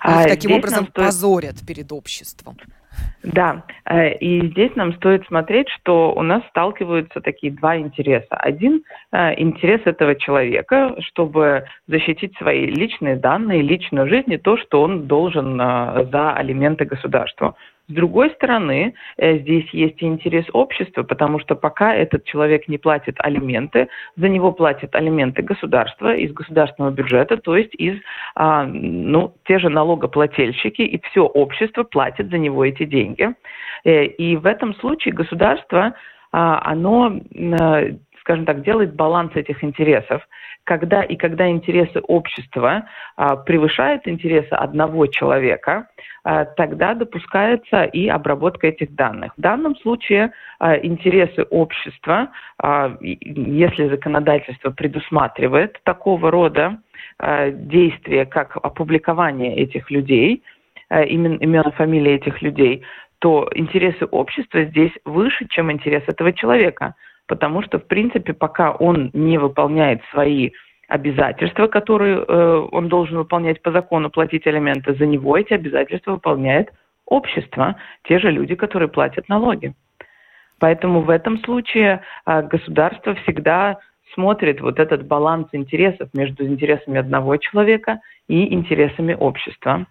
А, 0.01 0.24
их 0.24 0.29
таким 0.29 0.51
образом 0.51 0.88
стоит... 0.88 0.94
позорят 0.94 1.56
перед 1.65 1.91
обществом. 1.91 2.58
Да, 3.24 3.63
э, 3.86 4.13
и 4.13 4.48
здесь 4.48 4.75
нам 4.75 4.94
стоит 4.94 5.25
смотреть, 5.27 5.68
что 5.70 6.13
у 6.13 6.22
нас 6.22 6.41
сталкиваются 6.50 7.20
такие 7.20 7.51
два 7.51 7.77
интереса. 7.77 8.27
Один 8.29 8.84
э, 9.12 9.39
интерес 9.39 9.82
этого 9.86 10.15
человека, 10.15 10.96
чтобы 11.01 11.65
защитить 11.88 12.36
свои 12.38 12.65
личные 12.65 13.18
данные, 13.18 13.62
личную 13.62 14.08
жизнь 14.08 14.32
и 14.32 14.38
то, 14.38 14.58
что 14.58 14.82
он 14.82 15.08
должен 15.08 15.60
э, 15.60 16.06
за 16.12 16.34
алименты 16.34 16.86
государству. 16.86 17.56
С 17.89 17.91
другой 17.91 18.29
стороны, 18.31 18.93
э, 19.17 19.39
здесь 19.39 19.67
есть 19.72 20.00
и 20.03 20.05
интерес 20.05 20.46
общества, 20.53 21.01
потому 21.01 21.39
что 21.39 21.55
пока 21.55 21.96
этот 21.96 22.24
человек 22.24 22.67
не 22.67 22.77
платит 22.77 23.15
алименты, 23.17 23.89
за 24.15 24.29
него 24.29 24.51
платят 24.51 24.93
алименты 24.93 25.41
государства 25.41 26.15
из 26.15 26.31
государственного 26.31 26.91
бюджета, 26.91 27.38
то 27.38 27.58
есть 27.58 27.74
из, 27.74 27.98
а, 28.36 28.65
ну, 28.65 29.34
те 29.46 29.58
же 29.58 29.69
налогоплательщики, 29.69 30.84
и 30.84 31.01
все 31.10 31.25
общество 31.25 31.81
платит 31.84 32.29
за 32.29 32.38
него 32.38 32.63
эти 32.63 32.86
деньги. 32.86 33.34
Э, 33.84 34.05
и 34.05 34.36
в 34.36 34.46
этом 34.46 34.75
случае 34.75 35.15
государство, 35.15 35.96
а, 36.31 36.62
оно, 36.63 37.19
э, 37.34 37.93
скажем 38.29 38.45
так, 38.45 38.62
делает 38.62 38.93
баланс 38.93 39.31
этих 39.33 39.63
интересов 39.63 40.21
когда 40.65 41.01
и 41.01 41.15
когда 41.15 41.50
интересы 41.50 42.00
общества 42.01 42.83
а, 43.15 43.38
превышают 43.38 44.07
интересы 44.07 44.51
одного 44.51 45.07
человека, 45.07 45.88
а, 46.24 46.45
тогда 46.45 46.93
допускается 46.93 47.86
и 47.86 48.07
обработка 48.07 48.67
этих 48.67 48.93
данных. 48.93 49.33
В 49.36 49.41
данном 49.41 49.75
случае 49.77 50.31
а, 50.59 50.77
интересы 50.77 51.41
общества, 51.50 52.29
а, 52.62 52.95
если 53.01 53.89
законодательство 53.89 54.69
предусматривает 54.69 55.79
такого 55.86 56.29
рода 56.29 56.77
а, 57.17 57.50
действия, 57.50 58.27
как 58.27 58.55
опубликование 58.62 59.55
этих 59.55 59.89
людей, 59.89 60.43
а, 60.89 61.01
имен, 61.01 61.38
имен 61.38 61.71
фамилии 61.71 62.13
этих 62.13 62.43
людей, 62.43 62.83
то 63.17 63.50
интересы 63.55 64.05
общества 64.05 64.65
здесь 64.65 64.93
выше, 65.03 65.48
чем 65.50 65.71
интерес 65.71 66.03
этого 66.05 66.31
человека– 66.31 66.93
потому 67.29 67.62
что, 67.62 67.77
в 67.77 67.86
принципе, 67.86 68.33
пока 68.33 68.71
он 68.71 69.12
не 69.13 69.38
выполняет 69.38 70.01
свои 70.12 70.50
обязательства, 70.88 71.67
которые 71.67 72.25
э, 72.27 72.67
он 72.71 72.89
должен 72.89 73.19
выполнять 73.19 73.62
по 73.62 73.71
закону, 73.71 74.09
платить 74.09 74.48
алименты, 74.48 74.95
за 74.95 75.05
него 75.05 75.38
эти 75.38 75.53
обязательства 75.53 76.13
выполняет 76.13 76.69
общество, 77.05 77.75
те 78.03 78.17
же 78.17 78.31
люди, 78.31 78.55
которые 78.55 78.89
платят 78.89 79.29
налоги. 79.29 79.75
Поэтому 80.59 81.01
в 81.01 81.12
этом 81.12 81.38
случае 81.43 82.01
э, 82.25 82.41
государство 82.41 83.13
всегда 83.13 83.77
смотрит 84.15 84.59
вот 84.59 84.79
этот 84.79 85.05
баланс 85.05 85.50
интересов 85.51 86.09
между 86.15 86.43
интересами 86.48 86.98
одного 86.98 87.38
человека 87.38 88.00
и 88.27 88.51
интересами 88.51 89.13
общества. 89.13 89.86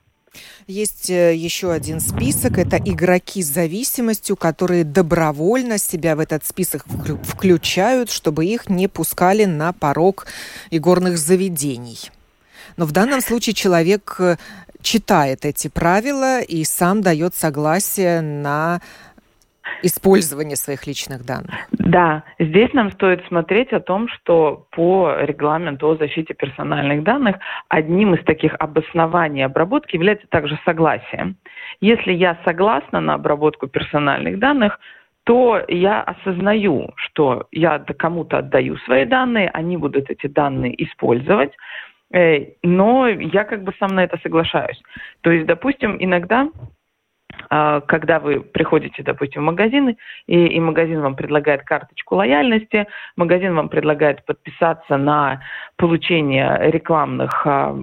Есть 0.67 1.11
э, 1.11 1.35
еще 1.35 1.73
один 1.73 2.01
список. 2.01 2.59
Это 2.59 2.77
игроки 2.77 3.43
с 3.43 3.47
зависимостью, 3.47 4.37
которые 4.37 4.85
добровольно 4.85 5.79
себя 5.79 6.17
в 6.17 6.21
этот 6.21 6.45
список 6.45 6.85
включают, 7.23 8.11
чтобы 8.11 8.47
их 8.47 8.69
не 8.69 8.89
пускали 8.89 9.45
на 9.45 9.73
порог 9.73 10.27
игорных 10.71 11.19
заведений. 11.19 12.11
Но 12.77 12.85
в 12.85 12.93
данном 12.93 13.21
случае 13.21 13.55
человек 13.55 14.17
э, 14.19 14.37
читает 14.83 15.45
эти 15.45 15.69
правила 15.69 16.41
и 16.41 16.65
сам 16.65 17.03
дает 17.03 17.35
согласие 17.35 18.21
на 18.21 18.81
использование 19.83 20.57
своих 20.57 20.87
личных 20.87 21.25
данных. 21.25 21.55
Да, 21.73 22.25
здесь 22.39 22.73
нам 22.73 22.93
стоит 22.93 23.25
смотреть 23.29 23.73
о 23.73 23.81
том, 23.81 24.09
что 24.09 24.67
по 24.71 25.17
регламенту 25.21 25.89
о 25.89 25.97
защите 25.97 26.35
персональных 26.35 27.03
данных 27.03 27.37
одним 27.69 28.15
из 28.15 28.25
таких 28.25 28.55
обоснований 28.59 29.45
обработки 29.45 29.97
является 29.97 30.27
также 30.29 30.59
согласие. 30.65 31.35
Если 31.81 32.13
я 32.13 32.39
согласна 32.45 33.01
на 33.01 33.15
обработку 33.15 33.67
персональных 33.67 34.39
данных, 34.39 34.79
то 35.29 35.63
я 35.69 36.01
осознаю, 36.03 36.91
что 36.97 37.49
я 37.53 37.79
кому-то 37.81 38.39
отдаю 38.39 38.79
свои 38.79 39.05
данные, 39.05 39.51
они 39.51 39.77
будут 39.77 40.09
эти 40.09 40.27
данные 40.27 40.83
использовать, 40.83 41.53
э, 42.15 42.53
но 42.63 43.09
я 43.09 43.45
как 43.45 43.63
бы 43.63 43.75
сам 43.79 43.95
на 43.95 44.05
это 44.05 44.19
соглашаюсь. 44.23 44.81
То 45.21 45.31
есть, 45.31 45.47
допустим, 45.47 45.97
иногда 46.01 46.49
когда 47.51 48.21
вы 48.21 48.41
приходите, 48.41 49.03
допустим, 49.03 49.43
в 49.43 49.45
магазин, 49.47 49.97
и, 50.27 50.47
и 50.47 50.61
магазин 50.61 51.01
вам 51.01 51.15
предлагает 51.15 51.63
карточку 51.63 52.17
лояльности, 52.17 52.87
магазин 53.17 53.55
вам 53.55 53.69
предлагает 53.69 54.25
подписаться 54.27 54.97
на 54.97 55.41
получение 55.77 56.59
рекламных 56.71 57.47
а, 57.47 57.77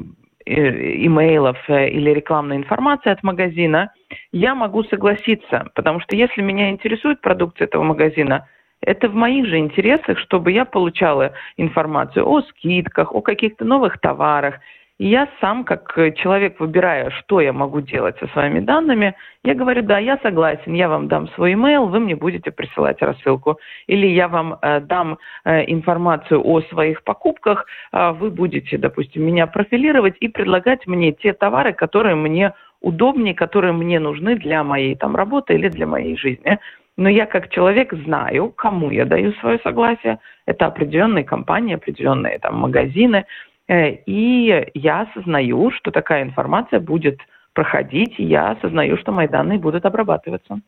имейлов 0.45 1.57
э, 1.67 1.89
или 1.89 2.11
рекламной 2.11 2.57
информации 2.57 3.09
от 3.09 3.23
магазина, 3.23 3.91
я 4.31 4.53
могу 4.53 4.83
согласиться, 4.83 5.67
потому 5.73 5.99
что 5.99 6.15
если 6.15 6.41
меня 6.41 6.69
интересует 6.69 7.21
продукция 7.21 7.65
этого 7.65 7.83
магазина, 7.83 8.47
это 8.81 9.09
в 9.09 9.15
моих 9.15 9.47
же 9.47 9.57
интересах, 9.57 10.19
чтобы 10.19 10.51
я 10.51 10.65
получала 10.65 11.33
информацию 11.57 12.27
о 12.27 12.41
скидках, 12.41 13.13
о 13.13 13.21
каких-то 13.21 13.65
новых 13.65 13.99
товарах, 13.99 14.55
я 14.97 15.27
сам, 15.41 15.65
как 15.65 15.97
э, 15.97 16.13
человек, 16.13 16.59
выбирая, 16.59 17.09
что 17.09 17.41
я 17.41 17.51
могу 17.51 17.81
делать 17.81 18.17
со 18.19 18.27
своими 18.27 18.61
данными, 18.61 19.13
я 19.43 19.53
говорю, 19.53 19.81
да, 19.81 19.99
я 19.99 20.17
согласен, 20.23 20.73
я 20.73 20.87
вам 20.87 21.09
дам 21.09 21.27
свой 21.29 21.53
email, 21.53 21.87
вы 21.87 21.99
мне 21.99 22.15
будете 22.15 22.51
присылать 22.51 23.01
рассылку. 23.01 23.59
Или 23.87 24.07
я 24.07 24.29
вам 24.29 24.57
э, 24.61 24.79
дам 24.79 25.17
э, 25.43 25.69
информацию 25.69 26.41
о 26.41 26.61
своих 26.61 27.03
покупках, 27.03 27.65
э, 27.91 28.11
вы 28.11 28.31
будете, 28.31 28.77
допустим, 28.77 29.23
меня 29.23 29.47
профилировать 29.47 30.15
и 30.21 30.29
предлагать 30.29 30.87
мне 30.87 31.11
те 31.11 31.33
товары, 31.33 31.73
которые 31.73 32.15
мне 32.15 32.53
удобнее, 32.79 33.33
которые 33.33 33.73
мне 33.73 33.99
нужны 33.99 34.35
для 34.35 34.63
моей 34.63 34.95
там 34.95 35.15
работы 35.15 35.55
или 35.55 35.67
для 35.67 35.87
моей 35.87 36.15
жизни. 36.15 36.57
Но 36.97 37.09
я 37.09 37.25
как 37.25 37.49
человек 37.49 37.93
знаю, 37.93 38.53
кому 38.55 38.91
я 38.91 39.03
даю 39.03 39.33
свое 39.33 39.59
согласие. 39.59 40.19
Это 40.45 40.67
определенные 40.67 41.25
компании, 41.25 41.75
определенные 41.75 42.39
там 42.39 42.55
магазины, 42.55 43.25
и 43.67 44.72
я 44.74 45.01
осознаю, 45.01 45.72
что 45.72 45.91
такая 45.91 46.24
информация 46.24 46.79
будет 46.79 47.19
проходить, 47.53 48.13
и 48.19 48.24
я 48.24 48.51
осознаю, 48.51 48.98
что 48.98 49.12
мои 49.12 49.27
данные 49.27 49.60
будут 49.60 49.86
обрабатываться. 49.86 50.60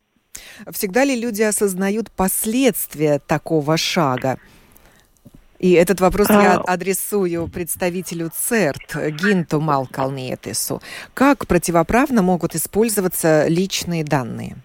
Всегда 0.70 1.04
ли 1.04 1.20
люди 1.20 1.42
осознают 1.42 2.10
последствия 2.10 3.18
такого 3.18 3.76
шага? 3.76 4.38
И 5.58 5.72
этот 5.72 6.00
вопрос 6.00 6.30
я 6.30 6.54
а. 6.54 6.74
адресую 6.74 7.48
представителю 7.48 8.30
ЦЕРТ 8.32 9.12
Гинту 9.20 9.60
Малкалниетису. 9.60 10.80
Как 11.14 11.48
противоправно 11.48 12.22
могут 12.22 12.54
использоваться 12.54 13.48
личные 13.48 14.04
данные? 14.04 14.56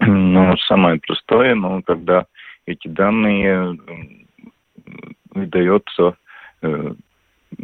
Ну, 0.00 0.56
самое 0.68 1.00
простое, 1.00 1.54
ну, 1.54 1.82
когда 1.82 2.26
эти 2.66 2.88
данные 2.88 3.78
выдается 5.34 6.16
э, 6.62 6.94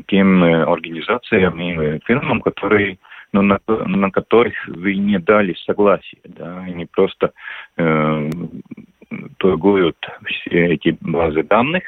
тем 0.06 0.44
э, 0.44 0.62
организациям 0.64 1.60
и 1.60 2.00
фирмам, 2.04 2.40
которые, 2.40 2.98
ну, 3.32 3.42
на, 3.42 3.60
на 3.66 4.10
которых 4.10 4.54
вы 4.68 4.96
не 4.96 5.18
дали 5.18 5.54
согласие. 5.64 6.20
Да? 6.24 6.60
Они 6.60 6.86
просто 6.86 7.32
э, 7.76 8.30
торгуют 9.38 9.96
все 10.26 10.74
эти 10.74 10.96
базы 11.00 11.42
данных, 11.42 11.84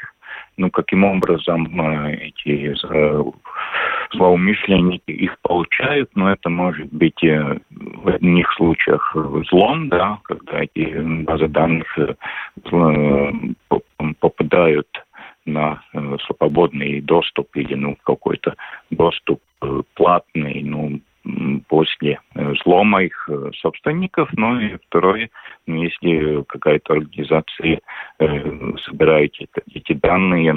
ну, 0.57 0.69
каким 0.69 1.03
образом 1.03 1.65
эти 2.07 2.75
злоумышленники 4.13 5.11
их 5.11 5.37
получают, 5.41 6.11
но 6.15 6.31
это 6.31 6.49
может 6.49 6.93
быть 6.93 7.21
в 7.21 8.07
одних 8.07 8.51
случаях 8.53 9.15
взлом, 9.15 9.89
да, 9.89 10.19
когда 10.23 10.61
эти 10.61 11.23
базы 11.23 11.47
данных 11.47 11.97
попадают 14.19 14.87
на 15.45 15.83
свободный 16.25 17.01
доступ 17.01 17.55
или 17.55 17.75
ну, 17.75 17.97
какой-то 18.03 18.55
доступ 18.89 19.41
платный, 19.95 20.61
ну, 20.63 20.99
после 21.67 22.19
взлома 22.35 23.03
их 23.03 23.29
собственников, 23.55 24.29
ну 24.33 24.59
и 24.59 24.77
второе, 24.87 25.29
если 25.67 26.43
какая-то 26.43 26.93
организация 26.93 27.79
э, 28.19 28.73
собирает 28.85 29.33
эти 29.73 29.93
данные, 29.93 30.53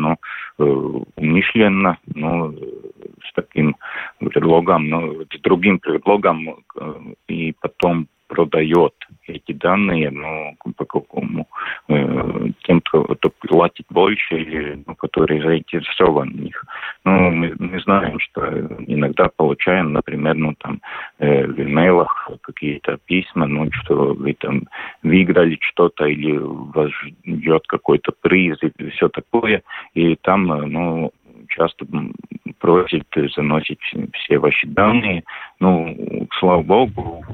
э, 0.59 0.63
умышленно, 0.63 1.99
но 2.15 2.53
с 2.53 3.33
таким 3.35 3.77
предлогом, 4.19 4.89
но 4.89 5.13
с 5.25 5.41
другим 5.41 5.79
предлогом, 5.79 6.49
э, 6.49 6.95
и 7.29 7.55
потом 7.61 8.09
продает 8.27 8.95
эти 9.29 9.53
данные, 9.53 10.11
но 10.11 10.55
по 10.77 10.85
какому 10.85 11.46
э, 11.89 12.51
тем, 12.65 12.81
кто, 12.81 13.05
кто 13.05 13.31
платит 13.41 13.87
больше 13.91 14.37
или 14.37 14.83
ну, 14.87 14.95
который 14.95 15.41
заинтересован 15.41 16.31
в 16.31 16.41
них. 16.41 16.65
Ну, 17.05 17.31
мы, 17.31 17.55
мы 17.59 17.81
знаем, 17.81 18.19
что 18.21 18.47
иногда 18.87 19.29
получаем, 19.37 19.93
например, 19.93 20.35
ну 20.37 20.55
там 20.59 20.81
э, 21.19 21.47
в 21.47 21.61
имейлах 21.61 22.31
какие-то 22.43 22.99
письма, 23.07 23.47
ну 23.47 23.71
что 23.73 24.15
вы 24.15 24.35
там 24.35 24.65
выиграли 25.03 25.59
что-то 25.61 26.07
или 26.07 26.37
вас 26.37 26.91
ждет 27.25 27.67
какой-то 27.67 28.13
приз 28.21 28.59
и 28.63 28.91
все 28.91 29.09
такое, 29.09 29.63
и 29.95 30.17
там, 30.17 30.53
э, 30.53 30.67
ну, 30.67 31.13
часто 31.49 31.87
просит 32.59 33.07
заносить 33.35 33.81
все 34.15 34.39
ваши 34.39 34.67
данные. 34.67 35.25
Ну, 35.61 36.27
слава 36.39 36.63
богу, 36.63 37.25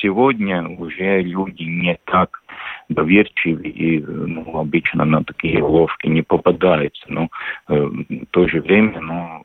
сегодня 0.00 0.66
уже 0.68 1.22
люди 1.22 1.62
не 1.62 1.98
так 2.04 2.42
доверчивы 2.88 3.68
и 3.68 4.00
ну, 4.00 4.58
обычно 4.58 5.04
на 5.04 5.24
такие 5.24 5.62
ловки 5.62 6.06
не 6.06 6.22
попадаются. 6.22 7.04
Но 7.08 7.28
э, 7.68 7.74
в 7.74 8.26
то 8.30 8.48
же 8.48 8.60
время 8.60 9.00
ну, 9.00 9.44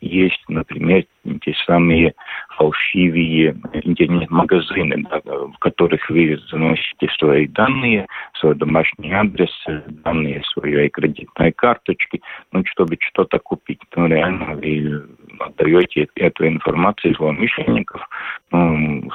есть, 0.00 0.42
например, 0.48 1.04
те 1.42 1.54
самые 1.66 2.14
фальшивые 2.56 3.56
интернет-магазины, 3.72 5.04
да, 5.10 5.20
в 5.24 5.58
которых 5.58 6.08
вы 6.10 6.38
заносите 6.50 7.08
свои 7.18 7.46
данные, 7.46 8.06
свой 8.34 8.54
домашний 8.54 9.12
адрес, 9.12 9.50
данные 10.04 10.42
своей 10.52 10.88
кредитной 10.88 11.52
карточки, 11.52 12.22
ну, 12.52 12.62
чтобы 12.66 12.96
что-то 13.00 13.38
купить. 13.38 13.80
Ну, 13.94 14.06
реально 14.06 14.54
вы 14.54 15.06
отдаете 15.40 16.08
эту 16.16 16.46
информацию 16.46 17.14
злоумышленников. 17.14 18.00
Ну, 18.50 19.10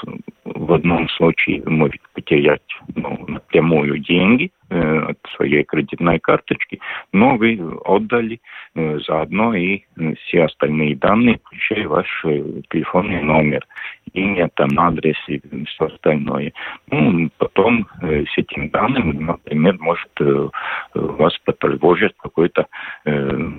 в 0.46 0.74
одном 0.74 1.08
случае 1.10 1.62
вы 1.62 1.72
можете 1.72 2.04
потерять 2.14 2.62
ну, 2.96 3.26
напрямую 3.28 3.98
деньги 4.00 4.52
э, 4.70 5.00
от 5.10 5.18
своей 5.36 5.64
кредитной 5.64 6.20
карточки, 6.20 6.80
но 7.12 7.38
вы 7.38 7.60
отдали 7.86 8.40
э, 8.76 9.00
заодно 9.08 9.54
и 9.54 9.84
все 10.24 10.46
остальные 10.46 10.96
данные, 10.98 11.40
включая 11.44 11.88
ваш 11.88 12.08
э, 12.26 12.62
телефонный 12.70 13.22
номер, 13.22 13.66
имя, 14.14 14.50
там, 14.56 14.70
адрес 14.78 15.18
и 15.28 15.42
все 15.66 15.86
остальное. 15.86 16.54
Ну, 16.90 17.30
потом 17.38 17.88
э, 18.02 18.26
с 18.26 18.38
этим 18.38 18.70
данным, 18.70 19.26
например, 19.26 19.78
может 19.80 20.12
э, 20.20 20.50
вас 20.94 21.38
потревожит 21.46 22.14
какой-то 22.18 22.68
э, 23.06 23.50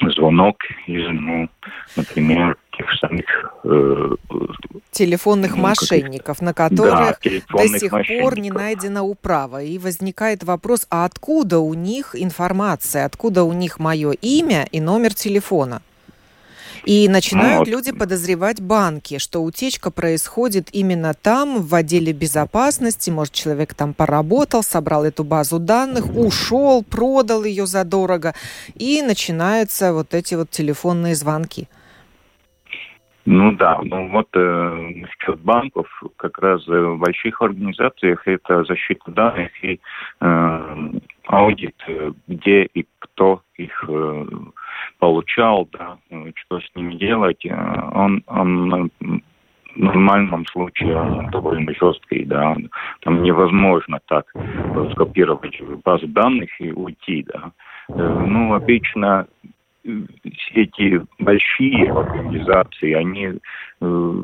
звонок 0.00 0.56
из, 0.86 1.06
ну, 1.08 1.48
например, 1.96 2.56
тех 2.76 2.86
самых... 3.00 3.24
Э, 3.64 4.14
телефонных 4.90 5.56
ну, 5.56 5.62
мошенников, 5.62 6.40
на 6.40 6.54
которых 6.54 7.18
да, 7.22 7.40
до 7.50 7.78
сих 7.78 7.90
пор 7.90 8.38
не 8.38 8.50
найдена 8.50 9.02
управа. 9.02 9.62
И 9.62 9.78
возникает 9.78 10.44
вопрос, 10.44 10.86
а 10.90 11.04
откуда 11.04 11.58
у 11.58 11.74
них 11.74 12.14
информация, 12.14 13.04
откуда 13.04 13.44
у 13.44 13.52
них 13.52 13.78
мое 13.78 14.12
имя 14.12 14.66
и 14.70 14.80
номер 14.80 15.14
телефона? 15.14 15.82
И 16.86 17.08
начинают 17.08 17.60
вот. 17.60 17.68
люди 17.68 17.92
подозревать 17.92 18.60
банки, 18.60 19.18
что 19.18 19.42
утечка 19.42 19.90
происходит 19.90 20.68
именно 20.72 21.14
там, 21.14 21.62
в 21.62 21.74
отделе 21.74 22.12
безопасности. 22.12 23.10
Может, 23.10 23.32
человек 23.32 23.74
там 23.74 23.94
поработал, 23.94 24.62
собрал 24.62 25.04
эту 25.04 25.24
базу 25.24 25.58
данных, 25.58 26.14
ушел, 26.14 26.84
продал 26.84 27.44
ее 27.44 27.66
задорого. 27.66 28.34
И 28.74 29.02
начинаются 29.02 29.92
вот 29.92 30.12
эти 30.14 30.34
вот 30.34 30.50
телефонные 30.50 31.14
звонки. 31.14 31.68
Ну 33.26 33.52
да, 33.52 33.80
ну 33.82 34.08
вот 34.10 34.28
э, 34.34 34.92
насчет 34.96 35.40
банков, 35.40 35.88
как 36.18 36.36
раз 36.38 36.66
в 36.66 36.96
больших 36.96 37.40
организациях 37.40 38.28
это 38.28 38.64
защита 38.64 39.10
данных 39.10 39.50
и 39.64 39.80
э, 40.20 40.90
аудит, 41.28 41.74
э, 41.88 42.12
где 42.28 42.64
и 42.64 42.86
кто 42.98 43.40
их 43.56 43.84
э, 43.88 44.26
получал, 45.04 45.68
да, 45.70 45.98
что 46.34 46.60
с 46.60 46.74
ними 46.74 46.94
делать, 46.94 47.44
э, 47.44 47.54
он, 47.92 48.22
он 48.26 48.90
в 49.00 49.78
нормальном 49.78 50.46
случае 50.46 50.96
он 50.96 51.28
довольно 51.30 51.74
жесткий, 51.74 52.24
да, 52.24 52.56
там 53.02 53.22
невозможно 53.22 53.98
так 54.06 54.32
скопировать 54.92 55.60
базу 55.84 56.06
данных 56.08 56.48
и 56.58 56.72
уйти, 56.72 57.22
да. 57.24 57.52
Э, 57.90 58.24
ну, 58.26 58.54
обычно 58.54 59.26
эти 60.54 61.02
большие 61.18 61.92
организации, 61.92 62.94
они 62.94 63.28
э, 63.82 64.22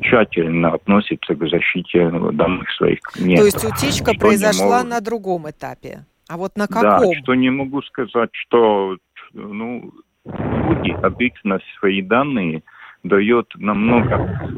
тщательно 0.00 0.68
относятся 0.72 1.34
к 1.34 1.46
защите 1.46 2.10
данных 2.32 2.70
своих 2.70 3.00
клиентов. 3.00 3.50
То 3.50 3.58
есть 3.58 3.64
утечка 3.66 4.18
произошла 4.18 4.78
могут... 4.78 4.90
на 4.90 5.00
другом 5.02 5.50
этапе? 5.50 6.06
А 6.30 6.36
вот 6.36 6.56
на 6.56 6.68
каком? 6.68 7.12
Да, 7.12 7.18
что 7.22 7.34
не 7.34 7.50
могу 7.50 7.82
сказать, 7.82 8.30
что 8.32 8.96
ну, 9.32 9.92
люди 10.24 10.90
обычно 11.02 11.60
свои 11.78 12.02
данные 12.02 12.62
дают 13.02 13.54
намного 13.56 14.50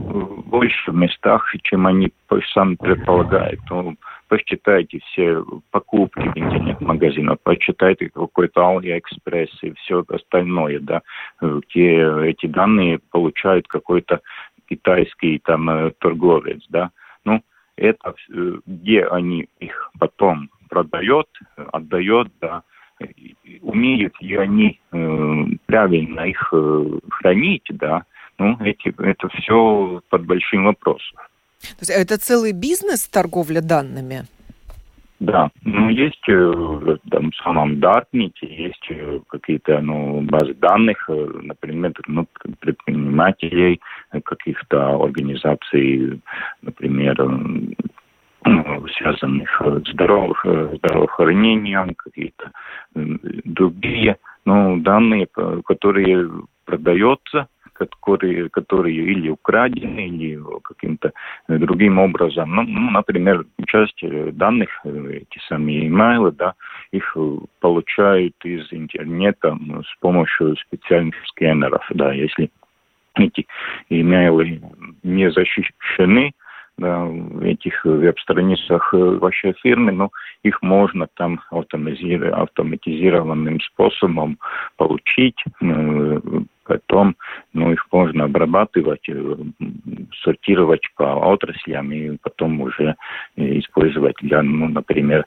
больше 0.47 0.91
в 0.91 0.95
местах, 0.95 1.55
чем 1.63 1.87
они 1.87 2.13
сами 2.53 2.75
предполагают. 2.75 3.61
Ну, 3.71 3.97
посчитайте 4.29 4.99
все 5.07 5.45
покупки 5.71 6.21
в 6.21 6.37
интернет-магазинах, 6.37 7.39
посчитайте 7.43 8.11
какой-то 8.11 8.61
AliExpress 8.61 9.51
и 9.63 9.73
все 9.75 10.05
остальное, 10.09 10.81
да, 10.81 11.03
где 11.41 12.05
эти 12.25 12.47
данные 12.47 12.99
получают 13.11 13.69
какой-то 13.69 14.21
китайский 14.69 15.39
там 15.39 15.69
э, 15.69 15.91
торговец, 15.99 16.63
да. 16.71 16.91
Ну, 17.25 17.43
это 17.77 18.15
э, 18.31 18.59
где 18.67 19.05
они 19.05 19.49
их 19.61 19.91
потом 19.99 20.49
продает, 20.71 21.29
отдает, 21.73 22.29
да, 22.41 22.63
умеют 23.61 24.15
ли 24.21 24.37
они 24.37 24.81
э, 24.93 25.45
правильно 25.67 26.21
их 26.21 26.49
э, 26.53 26.99
хранить, 27.11 27.67
да, 27.71 28.05
ну, 28.39 28.57
эти, 28.61 28.95
это 29.03 29.29
все 29.29 30.01
под 30.09 30.27
большим 30.27 30.65
вопросом. 30.65 31.19
То 31.61 31.81
есть 31.81 31.91
это 31.91 32.19
целый 32.19 32.53
бизнес 32.53 33.09
торговля 33.09 33.61
данными? 33.61 34.25
Да, 35.21 35.53
ну 35.63 35.89
есть 35.89 36.29
э, 36.29 36.97
там, 37.09 37.31
в 37.31 37.37
самом 37.37 37.79
Дартните 37.79 38.45
есть 38.45 38.85
э, 38.91 39.21
какие-то 39.29 39.81
ну, 39.81 40.21
базы 40.23 40.55
данных, 40.55 41.09
э, 41.09 41.29
например, 41.43 41.93
ну, 42.09 42.27
предпринимателей, 42.59 43.81
каких-то 44.25 45.01
организаций, 45.01 46.21
например, 46.63 47.15
связанных 48.97 49.61
с 49.61 49.91
здоров, 49.91 50.39
здравоохранением, 50.45 51.95
какие-то 51.95 52.51
другие 52.95 54.17
ну, 54.45 54.79
данные, 54.79 55.29
которые 55.65 56.31
продаются, 56.65 57.49
которые, 57.73 58.49
которые 58.51 58.97
или 58.97 59.29
украдены, 59.29 60.09
или 60.09 60.41
каким-то 60.63 61.13
другим 61.49 61.99
образом. 61.99 62.55
Ну, 62.55 62.63
ну, 62.63 62.91
например, 62.91 63.45
часть 63.67 64.03
данных, 64.37 64.69
эти 64.85 65.39
самые 65.49 65.87
имейлы, 65.89 66.33
да, 66.33 66.55
их 66.93 67.17
получают 67.61 68.35
из 68.45 68.67
интернета 68.73 69.59
с 69.85 70.01
помощью 70.01 70.57
специальных 70.57 71.15
сканеров, 71.29 71.85
да, 71.91 72.13
если 72.13 72.51
эти 73.15 73.47
имейлы 73.89 74.61
не 75.03 75.31
защищены, 75.31 76.33
этих 76.79 77.85
веб-страницах 77.85 78.93
вашей 78.93 79.55
фирмы, 79.63 79.93
но 79.93 80.11
их 80.43 80.61
можно 80.63 81.07
там 81.15 81.41
автоматизированным 81.51 83.61
способом 83.61 84.39
получить, 84.77 85.45
Потом, 86.65 87.17
ну, 87.53 87.73
их 87.73 87.87
можно 87.91 88.25
обрабатывать, 88.25 89.09
э, 89.09 89.37
сортировать 90.23 90.83
по 90.97 91.33
отраслям 91.33 91.93
и 91.93 92.17
потом 92.17 92.61
уже 92.61 92.97
э, 93.37 93.59
использовать 93.59 94.17
для, 94.23 94.43
ну, 94.43 94.69
например, 94.69 95.27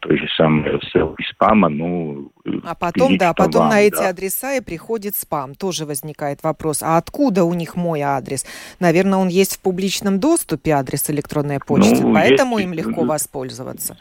той 0.00 0.18
же 0.18 0.26
самой 0.36 0.70
рассылки 0.70 1.22
спама, 1.30 1.68
ну... 1.68 2.30
А 2.64 2.74
потом, 2.74 3.18
да, 3.18 3.34
потом 3.34 3.62
вам, 3.62 3.70
на 3.70 3.80
эти 3.80 3.96
да. 3.96 4.10
адреса 4.10 4.54
и 4.54 4.60
приходит 4.60 5.14
спам. 5.16 5.54
Тоже 5.54 5.84
возникает 5.84 6.42
вопрос, 6.42 6.82
а 6.82 6.96
откуда 6.96 7.44
у 7.44 7.54
них 7.54 7.76
мой 7.76 8.00
адрес? 8.00 8.46
Наверное, 8.80 9.18
он 9.18 9.28
есть 9.28 9.56
в 9.56 9.62
публичном 9.62 10.18
доступе, 10.18 10.72
адрес 10.72 11.10
электронной 11.10 11.58
почты, 11.60 12.02
ну, 12.02 12.14
поэтому 12.14 12.58
есть, 12.58 12.68
им 12.68 12.74
легко 12.74 13.04
воспользоваться. 13.04 13.96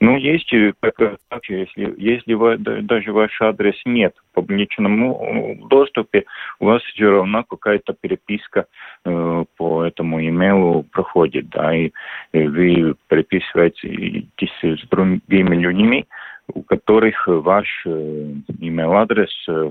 Ну, 0.00 0.16
есть, 0.16 0.52
так, 0.80 0.94
так, 1.28 1.44
если, 1.48 1.94
если 1.98 2.34
вы, 2.34 2.56
даже 2.56 3.12
ваш 3.12 3.40
адрес 3.40 3.74
нет 3.84 4.14
в 4.30 4.34
публичном 4.34 5.12
э, 5.12 5.54
доступе, 5.68 6.24
у 6.60 6.66
вас 6.66 6.82
все 6.82 7.10
равно 7.10 7.42
какая-то 7.42 7.94
переписка 7.94 8.66
э, 9.04 9.44
по 9.56 9.84
этому 9.84 10.20
имейлу 10.20 10.84
проходит, 10.84 11.48
да, 11.48 11.74
и, 11.74 11.90
и 12.32 12.46
вы 12.46 12.94
переписываетесь 13.08 14.52
с 14.62 14.88
другими 14.88 15.56
людьми, 15.56 16.06
у 16.54 16.62
которых 16.62 17.26
ваш 17.26 17.66
э, 17.84 18.34
имейл-адрес 18.60 19.48
э, 19.48 19.70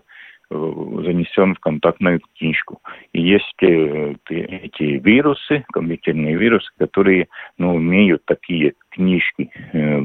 занесен 0.50 1.56
в 1.56 1.60
контактную 1.60 2.22
книжку. 2.38 2.82
И 3.14 3.22
есть 3.22 3.56
э, 3.62 4.16
эти 4.30 4.84
вирусы, 4.84 5.66
компьютерные 5.72 6.36
вирусы, 6.36 6.70
которые 6.78 7.28
ну, 7.58 7.76
умеют 7.76 8.24
такие 8.26 8.74
книжки 8.98 9.50
э, 9.74 10.02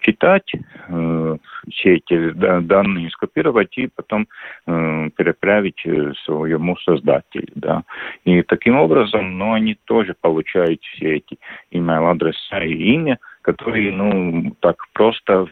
читать, 0.00 0.50
э, 0.88 1.36
все 1.68 1.94
эти 1.96 2.30
данные 2.60 3.10
скопировать 3.10 3.76
и 3.76 3.88
потом 3.88 4.28
э, 4.66 5.10
переправить 5.16 5.82
своему 6.24 6.76
создателю. 6.76 7.52
Да. 7.56 7.82
И 8.24 8.42
таким 8.42 8.76
образом 8.76 9.36
ну, 9.38 9.52
они 9.52 9.76
тоже 9.84 10.14
получают 10.20 10.80
все 10.82 11.16
эти 11.16 11.38
email-адреса 11.72 12.64
и 12.64 12.94
имя, 12.94 13.18
которые 13.42 13.92
ну, 13.92 14.54
так 14.60 14.76
просто 14.92 15.48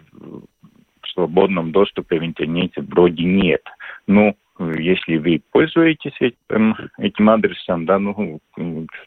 свободном 1.13 1.73
доступе 1.73 2.19
в 2.19 2.25
интернете 2.25 2.81
вроде 2.83 3.25
нет. 3.25 3.63
Ну, 4.07 4.37
если 4.79 5.17
вы 5.17 5.43
пользуетесь 5.51 6.17
этим, 6.21 6.77
этим 6.99 7.31
адресом, 7.31 7.87
да, 7.87 7.99
ну, 7.99 8.41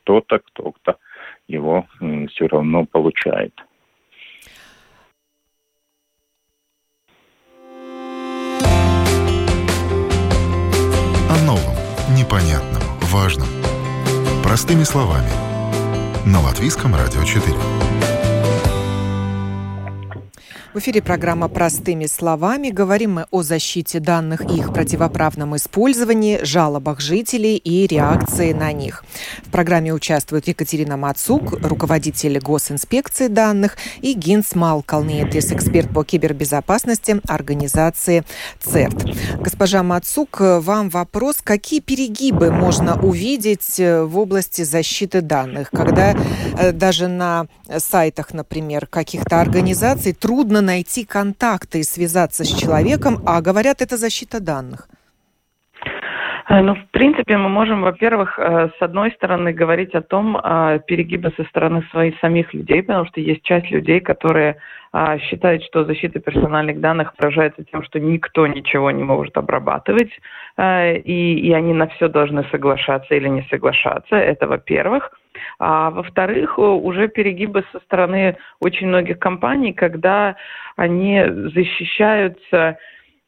кто-то, 0.01 0.39
кто-то 0.39 0.97
его 1.47 1.85
все 2.29 2.47
равно 2.47 2.85
получает. 2.85 3.53
О 11.29 11.45
новом, 11.45 11.75
непонятном, 12.15 12.81
важном. 13.01 13.47
Простыми 14.43 14.83
словами. 14.83 15.29
На 16.25 16.41
Латвийском 16.41 16.93
радио 16.93 17.23
4. 17.23 18.16
В 20.73 20.79
эфире 20.79 21.01
программа 21.01 21.47
«Простыми 21.47 22.07
словами». 22.07 22.69
Говорим 22.69 23.13
мы 23.13 23.25
о 23.31 23.41
защите 23.41 24.01
данных 24.01 24.41
и 24.41 24.57
их 24.57 24.73
противоправном 24.73 25.55
использовании, 25.55 26.43
жалобах 26.43 26.99
жителей 26.99 27.55
и 27.55 27.87
реакции 27.87 28.51
на 28.51 28.73
них. 28.73 29.05
В 29.45 29.49
программе 29.49 29.93
участвуют 29.93 30.47
Екатерина 30.49 30.97
Мацук, 30.97 31.53
руководитель 31.63 32.39
госинспекции 32.39 33.27
данных, 33.27 33.77
и 34.01 34.13
Гинс 34.13 34.55
Малкалниетрис, 34.55 35.53
эксперт 35.53 35.89
по 35.89 36.03
кибербезопасности 36.03 37.21
организации 37.27 38.25
ЦЕРТ. 38.59 39.39
Госпожа 39.39 39.83
Мацук, 39.83 40.41
вам 40.41 40.89
вопрос. 40.89 41.37
Какие 41.41 41.79
перегибы 41.79 42.51
можно 42.51 43.01
увидеть 43.01 43.79
э, 43.79 44.03
в 44.03 44.19
области 44.19 44.63
защиты 44.63 45.21
данных, 45.21 45.71
когда 45.71 46.13
э, 46.57 46.73
даже 46.73 47.07
на 47.07 47.47
сайтах, 47.77 48.33
например, 48.33 48.85
каких-то 48.85 49.39
организаций 49.41 50.13
трудно 50.13 50.66
найти 50.67 51.05
контакты 51.05 51.79
и 51.79 51.83
связаться 51.83 52.43
с 52.43 52.47
человеком, 52.47 53.23
а 53.25 53.41
говорят, 53.41 53.81
это 53.81 53.97
защита 53.97 54.39
данных? 54.39 54.89
Э, 56.49 56.61
ну, 56.61 56.75
в 56.75 56.85
принципе, 56.91 57.37
мы 57.37 57.49
можем, 57.49 57.81
во-первых, 57.81 58.39
э, 58.39 58.69
с 58.77 58.81
одной 58.81 59.11
стороны 59.11 59.51
говорить 59.51 59.93
о 59.95 60.01
том, 60.01 60.37
э, 60.37 60.79
перегибы 60.87 61.33
со 61.35 61.43
стороны 61.45 61.83
своих 61.91 62.17
самих 62.19 62.53
людей, 62.53 62.83
потому 62.83 63.05
что 63.05 63.19
есть 63.19 63.43
часть 63.43 63.69
людей, 63.71 63.99
которые 63.99 64.57
считают, 65.29 65.63
что 65.63 65.83
защита 65.83 66.19
персональных 66.19 66.79
данных 66.79 67.13
выражается 67.19 67.63
тем, 67.65 67.83
что 67.83 67.99
никто 67.99 68.47
ничего 68.47 68.89
не 68.89 69.03
может 69.03 69.37
обрабатывать, 69.37 70.09
и, 70.57 71.39
и 71.43 71.53
они 71.53 71.73
на 71.73 71.87
все 71.87 72.07
должны 72.07 72.45
соглашаться 72.45 73.13
или 73.13 73.27
не 73.27 73.43
соглашаться. 73.49 74.15
Это 74.15 74.47
во-первых. 74.47 75.11
А 75.59 75.91
во-вторых, 75.91 76.57
уже 76.57 77.09
перегибы 77.09 77.65
со 77.73 77.79
стороны 77.81 78.37
очень 78.61 78.87
многих 78.87 79.19
компаний, 79.19 79.73
когда 79.73 80.37
они 80.77 81.21
защищаются 81.53 82.57
э, 82.57 82.75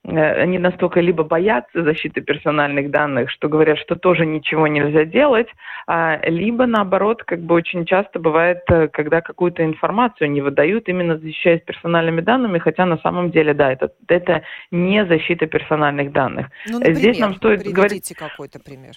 они 0.05 0.59
настолько 0.59 1.01
либо 1.01 1.23
боятся 1.23 1.83
защиты 1.83 2.21
персональных 2.21 2.89
данных, 2.89 3.29
что 3.29 3.49
говорят, 3.49 3.77
что 3.77 3.95
тоже 3.95 4.25
ничего 4.25 4.67
нельзя 4.67 5.05
делать, 5.05 5.47
а, 5.87 6.19
либо 6.23 6.65
наоборот, 6.65 7.23
как 7.23 7.41
бы 7.41 7.55
очень 7.55 7.85
часто 7.85 8.19
бывает, 8.19 8.61
э, 8.69 8.87
когда 8.87 9.21
какую-то 9.21 9.63
информацию 9.63 10.31
не 10.31 10.41
выдают, 10.41 10.87
именно 10.87 11.17
защищаясь 11.17 11.61
персональными 11.61 12.21
данными, 12.21 12.59
хотя 12.59 12.85
на 12.85 12.97
самом 12.99 13.31
деле, 13.31 13.53
да, 13.53 13.71
это, 13.71 13.91
это 14.07 14.43
не 14.71 15.05
защита 15.05 15.47
персональных 15.47 16.11
данных. 16.11 16.47
Ну, 16.67 16.79
например, 16.79 16.97
Здесь 16.97 17.19
нам 17.19 17.35
стоит 17.35 17.63
говорить... 17.63 18.13
какой-то 18.17 18.59
пример. 18.59 18.93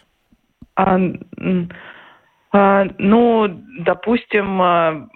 А, 0.76 0.98
а, 2.52 2.86
ну, 2.98 3.48
допустим, 3.80 4.62
а, 4.62 5.08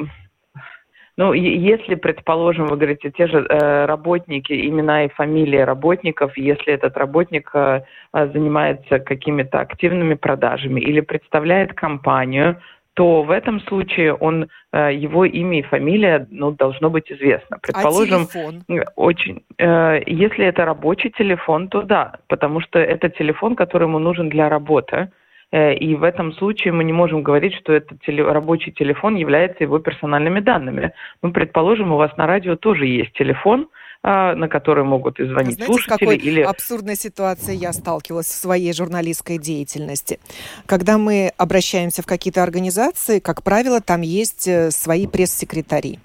ну, 1.18 1.32
если, 1.32 1.94
предположим, 1.94 2.66
вы 2.66 2.76
говорите, 2.76 3.10
те 3.10 3.26
же 3.26 3.38
э, 3.38 3.86
работники, 3.86 4.52
имена 4.52 5.04
и 5.06 5.08
фамилии 5.08 5.56
работников, 5.58 6.36
если 6.36 6.74
этот 6.74 6.94
работник 6.98 7.50
э, 7.54 7.84
э, 8.12 8.28
занимается 8.32 8.98
какими-то 8.98 9.60
активными 9.60 10.12
продажами 10.14 10.78
или 10.80 11.00
представляет 11.00 11.72
компанию, 11.72 12.60
то 12.92 13.22
в 13.22 13.30
этом 13.30 13.60
случае 13.60 14.14
он, 14.14 14.48
его 14.72 15.26
имя 15.26 15.58
и 15.58 15.62
фамилия 15.62 16.26
ну, 16.30 16.50
должно 16.50 16.88
быть 16.88 17.12
известно. 17.12 17.58
Предположим, 17.60 18.22
а 18.22 18.26
телефон? 18.26 18.62
очень, 18.96 19.42
если 19.58 20.46
это 20.46 20.64
рабочий 20.64 21.10
телефон, 21.10 21.68
то 21.68 21.82
да, 21.82 22.14
потому 22.26 22.62
что 22.62 22.78
это 22.78 23.10
телефон, 23.10 23.54
который 23.54 23.82
ему 23.82 23.98
нужен 23.98 24.30
для 24.30 24.48
работы. 24.48 25.10
Э, 25.52 25.74
и 25.74 25.94
в 25.94 26.02
этом 26.02 26.32
случае 26.32 26.72
мы 26.72 26.84
не 26.84 26.92
можем 26.92 27.22
говорить, 27.22 27.54
что 27.54 27.72
этот 27.72 28.00
теле, 28.02 28.24
рабочий 28.24 28.72
телефон 28.72 29.16
является 29.16 29.64
его 29.64 29.78
персональными 29.78 30.40
данными. 30.40 30.92
Ну, 31.22 31.32
предположим, 31.32 31.92
у 31.92 31.96
вас 31.96 32.16
на 32.16 32.26
радио 32.26 32.56
тоже 32.56 32.86
есть 32.86 33.12
телефон, 33.12 33.68
на 34.06 34.48
которые 34.48 34.84
могут 34.84 35.18
и 35.18 35.24
звонить 35.24 35.56
Знаете, 35.56 35.64
слушатели. 35.64 35.94
с 35.94 35.98
какой 35.98 36.16
или... 36.16 36.40
абсурдной 36.40 36.94
ситуацией 36.94 37.58
я 37.58 37.72
сталкивалась 37.72 38.26
в 38.26 38.34
своей 38.34 38.72
журналистской 38.72 39.36
деятельности. 39.38 40.20
Когда 40.66 40.96
мы 40.96 41.32
обращаемся 41.36 42.02
в 42.02 42.06
какие-то 42.06 42.44
организации, 42.44 43.18
как 43.18 43.42
правило, 43.42 43.80
там 43.80 44.02
есть 44.02 44.46
э, 44.46 44.70
свои 44.70 45.08
пресс-секретари. 45.08 45.98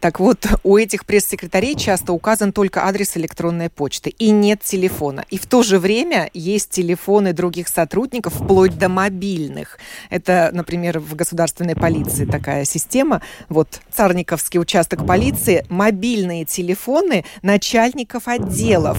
Так 0.00 0.20
вот, 0.20 0.46
у 0.62 0.78
этих 0.78 1.04
пресс-секретарей 1.04 1.76
часто 1.76 2.14
указан 2.14 2.50
только 2.50 2.86
адрес 2.86 3.14
электронной 3.18 3.68
почты 3.68 4.08
и 4.08 4.30
нет 4.30 4.62
телефона. 4.62 5.26
И 5.28 5.36
в 5.36 5.44
то 5.44 5.62
же 5.62 5.78
время 5.78 6.30
есть 6.32 6.70
телефоны 6.70 7.34
других 7.34 7.68
сотрудников, 7.68 8.36
вплоть 8.36 8.78
до 8.78 8.88
мобильных. 8.88 9.78
Это, 10.08 10.48
например, 10.54 10.98
в 10.98 11.14
государственной 11.14 11.76
полиции 11.76 12.24
такая 12.24 12.64
система. 12.64 13.20
Вот 13.50 13.80
Царниковский 13.92 14.58
участок 14.58 15.06
полиции, 15.06 15.66
мобильные 15.68 16.46
телефоны 16.46 17.26
начальников 17.42 18.28
отделов. 18.28 18.98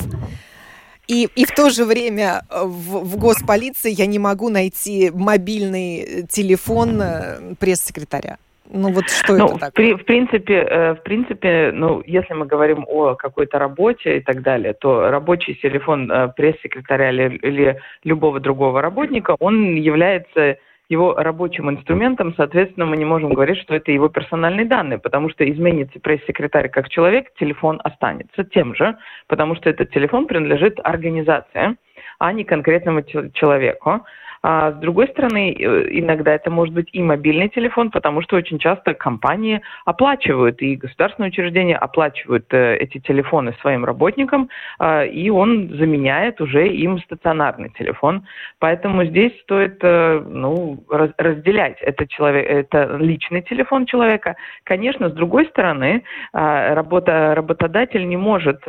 И, 1.07 1.27
и 1.35 1.45
в 1.45 1.51
то 1.51 1.69
же 1.69 1.85
время 1.85 2.41
э, 2.49 2.63
в, 2.63 3.03
в 3.03 3.17
госполиции 3.17 3.91
я 3.91 4.07
не 4.07 4.19
могу 4.19 4.49
найти 4.49 5.11
мобильный 5.13 6.25
телефон 6.27 6.99
э, 7.01 7.55
пресс-секретаря. 7.59 8.37
Ну 8.71 8.91
вот 8.91 9.07
что 9.09 9.37
ну, 9.37 9.45
это 9.45 9.59
такое? 9.59 9.95
В, 9.95 10.01
в 10.01 10.05
принципе, 10.05 10.55
э, 10.55 10.93
в 10.95 11.03
принципе, 11.03 11.71
ну 11.71 12.01
если 12.07 12.33
мы 12.33 12.47
говорим 12.47 12.85
о 12.87 13.13
какой-то 13.13 13.59
работе 13.59 14.17
и 14.17 14.21
так 14.21 14.41
далее, 14.41 14.73
то 14.73 15.09
рабочий 15.11 15.53
телефон 15.53 16.11
пресс-секретаря 16.35 17.11
или, 17.11 17.37
или 17.37 17.79
любого 18.03 18.39
другого 18.39 18.81
работника, 18.81 19.35
он 19.39 19.75
является 19.75 20.57
его 20.89 21.13
рабочим 21.15 21.69
инструментом, 21.69 22.33
соответственно, 22.35 22.85
мы 22.85 22.97
не 22.97 23.05
можем 23.05 23.33
говорить, 23.33 23.57
что 23.59 23.75
это 23.75 23.91
его 23.91 24.09
персональные 24.09 24.65
данные, 24.65 24.99
потому 24.99 25.29
что 25.29 25.49
изменится 25.49 25.99
пресс-секретарь 25.99 26.69
как 26.69 26.89
человек, 26.89 27.33
телефон 27.39 27.81
останется 27.83 28.43
тем 28.43 28.75
же, 28.75 28.97
потому 29.27 29.55
что 29.55 29.69
этот 29.69 29.91
телефон 29.91 30.27
принадлежит 30.27 30.79
организации, 30.83 31.75
а 32.19 32.31
не 32.31 32.43
конкретному 32.43 33.03
человеку. 33.33 34.05
А 34.47 34.73
с 34.73 34.75
другой 34.75 35.07
стороны, 35.07 35.55
э, 35.57 35.87
иногда 35.89 36.31
это 36.31 36.51
может 36.51 36.71
быть 36.71 36.89
и 36.93 37.01
мобильный 37.01 37.49
телефон, 37.49 37.89
потому 37.89 38.21
что 38.21 38.35
очень 38.35 38.59
часто 38.59 38.93
компании 38.93 39.59
оплачивают, 39.85 40.61
и 40.61 40.75
государственные 40.75 41.29
учреждения 41.29 41.75
оплачивают 41.75 42.45
э, 42.53 42.75
эти 42.75 42.99
телефоны 42.99 43.55
своим 43.61 43.85
работникам, 43.85 44.49
э, 44.79 45.07
и 45.07 45.31
он 45.31 45.69
заменяет 45.69 46.41
уже 46.41 46.67
им 46.67 46.99
стационарный 46.99 47.69
телефон. 47.69 48.27
Поэтому 48.59 49.03
здесь 49.05 49.31
стоит 49.41 49.79
э, 49.81 50.23
ну, 50.23 50.77
раз, 50.91 51.09
разделять. 51.17 51.77
Это, 51.81 52.07
человек, 52.07 52.45
это 52.47 52.97
личный 52.97 53.41
телефон 53.41 53.87
человека. 53.87 54.35
Конечно, 54.63 55.09
с 55.09 55.13
другой 55.13 55.47
стороны, 55.47 56.03
э, 56.33 56.73
работа, 56.75 57.33
работодатель 57.33 58.07
не 58.07 58.17
может 58.17 58.61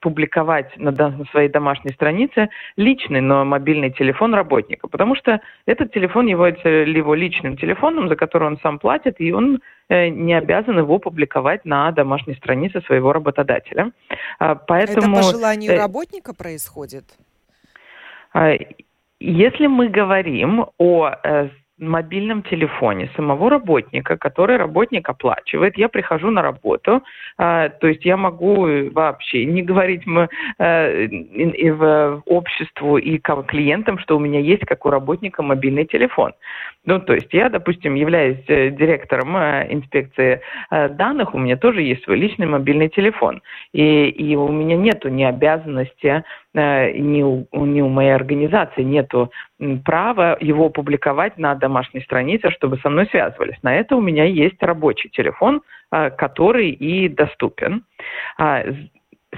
публиковать 0.00 0.74
на 0.78 0.92
своей 1.32 1.50
домашней 1.50 1.92
странице 1.92 2.48
личный, 2.78 3.20
но 3.20 3.44
мобильный 3.44 3.90
телефон 3.90 4.32
работника, 4.34 4.88
потому 4.88 5.17
что 5.18 5.40
этот 5.66 5.92
телефон 5.92 6.26
является 6.26 6.68
его 6.68 7.14
личным 7.14 7.56
телефоном, 7.56 8.08
за 8.08 8.16
который 8.16 8.46
он 8.48 8.58
сам 8.62 8.78
платит, 8.78 9.20
и 9.20 9.32
он 9.32 9.60
э, 9.88 10.08
не 10.08 10.34
обязан 10.34 10.78
его 10.78 10.98
публиковать 10.98 11.64
на 11.64 11.90
домашней 11.92 12.34
странице 12.34 12.80
своего 12.82 13.12
работодателя. 13.12 13.92
Поэтому... 14.38 15.16
Это 15.16 15.26
по 15.26 15.32
желанию 15.32 15.72
э, 15.72 15.76
работника 15.76 16.34
происходит? 16.34 17.04
А, 18.32 18.52
если 19.20 19.66
мы 19.66 19.88
говорим 19.88 20.66
о 20.78 21.10
э, 21.22 21.48
мобильном 21.78 22.42
телефоне 22.42 23.10
самого 23.16 23.50
работника, 23.50 24.16
который 24.16 24.56
работник 24.56 25.08
оплачивает. 25.08 25.76
Я 25.78 25.88
прихожу 25.88 26.30
на 26.30 26.42
работу, 26.42 27.02
э, 27.38 27.70
то 27.80 27.86
есть 27.86 28.04
я 28.04 28.16
могу 28.16 28.66
вообще 28.92 29.44
не 29.44 29.62
говорить 29.62 30.06
мы, 30.06 30.28
э, 30.58 31.04
и 31.04 31.70
в 31.70 32.22
обществу 32.26 32.98
и 32.98 33.18
клиентам, 33.18 33.98
что 33.98 34.16
у 34.16 34.20
меня 34.20 34.40
есть, 34.40 34.64
как 34.64 34.86
у 34.86 34.90
работника, 34.90 35.42
мобильный 35.42 35.84
телефон. 35.84 36.32
Ну, 36.88 37.00
то 37.00 37.12
есть 37.12 37.32
я, 37.32 37.50
допустим, 37.50 37.94
являюсь 37.96 38.42
э, 38.46 38.70
директором 38.70 39.36
э, 39.36 39.66
инспекции 39.70 40.40
э, 40.70 40.88
данных, 40.88 41.34
у 41.34 41.38
меня 41.38 41.58
тоже 41.58 41.82
есть 41.82 42.04
свой 42.04 42.16
личный 42.16 42.46
мобильный 42.46 42.88
телефон. 42.88 43.42
И, 43.74 44.08
и 44.08 44.36
у 44.36 44.48
меня 44.48 44.76
нету 44.76 45.10
ни 45.10 45.22
обязанности, 45.22 46.24
ни 46.54 47.22
у, 47.22 47.46
ни 47.52 47.80
у 47.80 47.88
моей 47.88 48.14
организации 48.14 48.82
нету 48.82 49.30
права 49.84 50.36
его 50.40 50.70
публиковать 50.70 51.38
на 51.38 51.54
домашней 51.54 52.00
странице, 52.00 52.50
чтобы 52.50 52.78
со 52.78 52.88
мной 52.88 53.06
связывались. 53.06 53.62
На 53.62 53.74
это 53.76 53.96
у 53.96 54.00
меня 54.00 54.24
есть 54.24 54.62
рабочий 54.62 55.10
телефон, 55.10 55.62
который 55.90 56.70
и 56.70 57.08
доступен. 57.08 57.84
А, 58.38 58.64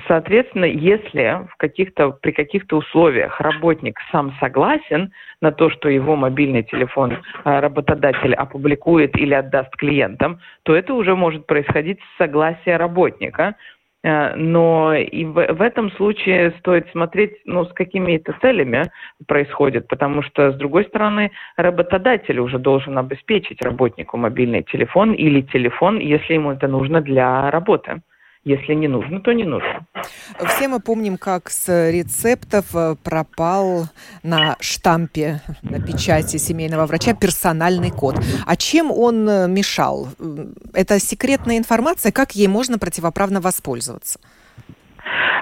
Соответственно, 0.07 0.67
если 0.67 1.47
в 1.53 1.57
каких-то, 1.57 2.11
при 2.11 2.31
каких-то 2.31 2.77
условиях 2.77 3.41
работник 3.41 3.99
сам 4.13 4.33
согласен 4.39 5.13
на 5.41 5.51
то, 5.51 5.69
что 5.69 5.89
его 5.89 6.15
мобильный 6.15 6.63
телефон 6.63 7.19
а, 7.43 7.61
работодатель 7.61 8.35
опубликует 8.35 9.17
или 9.19 9.35
отдаст 9.35 9.75
клиентам, 9.77 10.41
то 10.63 10.77
это 10.77 10.95
уже 10.95 11.17
может 11.17 11.47
происходить 11.47 11.99
с 12.01 12.19
согласия 12.19 12.77
работника. 12.77 13.57
А, 14.03 14.35
но 14.35 14.95
и 14.95 15.25
в, 15.25 15.35
в 15.35 15.61
этом 15.61 15.91
случае 15.93 16.53
стоит 16.59 16.89
смотреть, 16.91 17.37
ну, 17.45 17.67
с 17.67 17.73
какими 17.73 18.17
это 18.17 18.35
целями 18.41 18.91
происходит, 19.27 19.89
потому 19.89 20.23
что, 20.23 20.53
с 20.53 20.55
другой 20.57 20.85
стороны, 20.87 21.33
работодатель 21.57 22.39
уже 22.39 22.59
должен 22.59 22.97
обеспечить 22.97 23.63
работнику 23.63 24.17
мобильный 24.17 24.63
телефон 24.63 25.13
или 25.13 25.43
телефон, 25.43 25.99
если 25.99 26.35
ему 26.35 26.53
это 26.53 26.67
нужно 26.67 27.03
для 27.03 27.51
работы. 27.51 28.01
Если 28.45 28.73
не 28.73 28.89
нужно, 28.89 29.21
то 29.21 29.33
не 29.33 29.45
нужно. 29.45 29.87
Все 30.47 30.69
мы 30.69 30.81
помним, 30.81 31.19
как 31.19 31.51
с 31.51 31.91
рецептов 31.91 32.75
э, 32.75 32.97
пропал 33.03 33.89
на 34.23 34.57
штампе, 34.61 35.43
на 35.63 35.79
печати 35.79 36.39
семейного 36.39 36.87
врача 36.87 37.13
персональный 37.13 37.91
код. 37.91 38.19
А 38.47 38.57
чем 38.57 38.91
он 38.91 39.29
э, 39.29 39.47
мешал? 39.47 40.09
Это 40.73 40.99
секретная 40.99 41.59
информация, 41.59 42.13
как 42.13 42.35
ей 42.35 42.49
можно 42.49 42.79
противоправно 42.79 43.43
воспользоваться? 43.43 44.19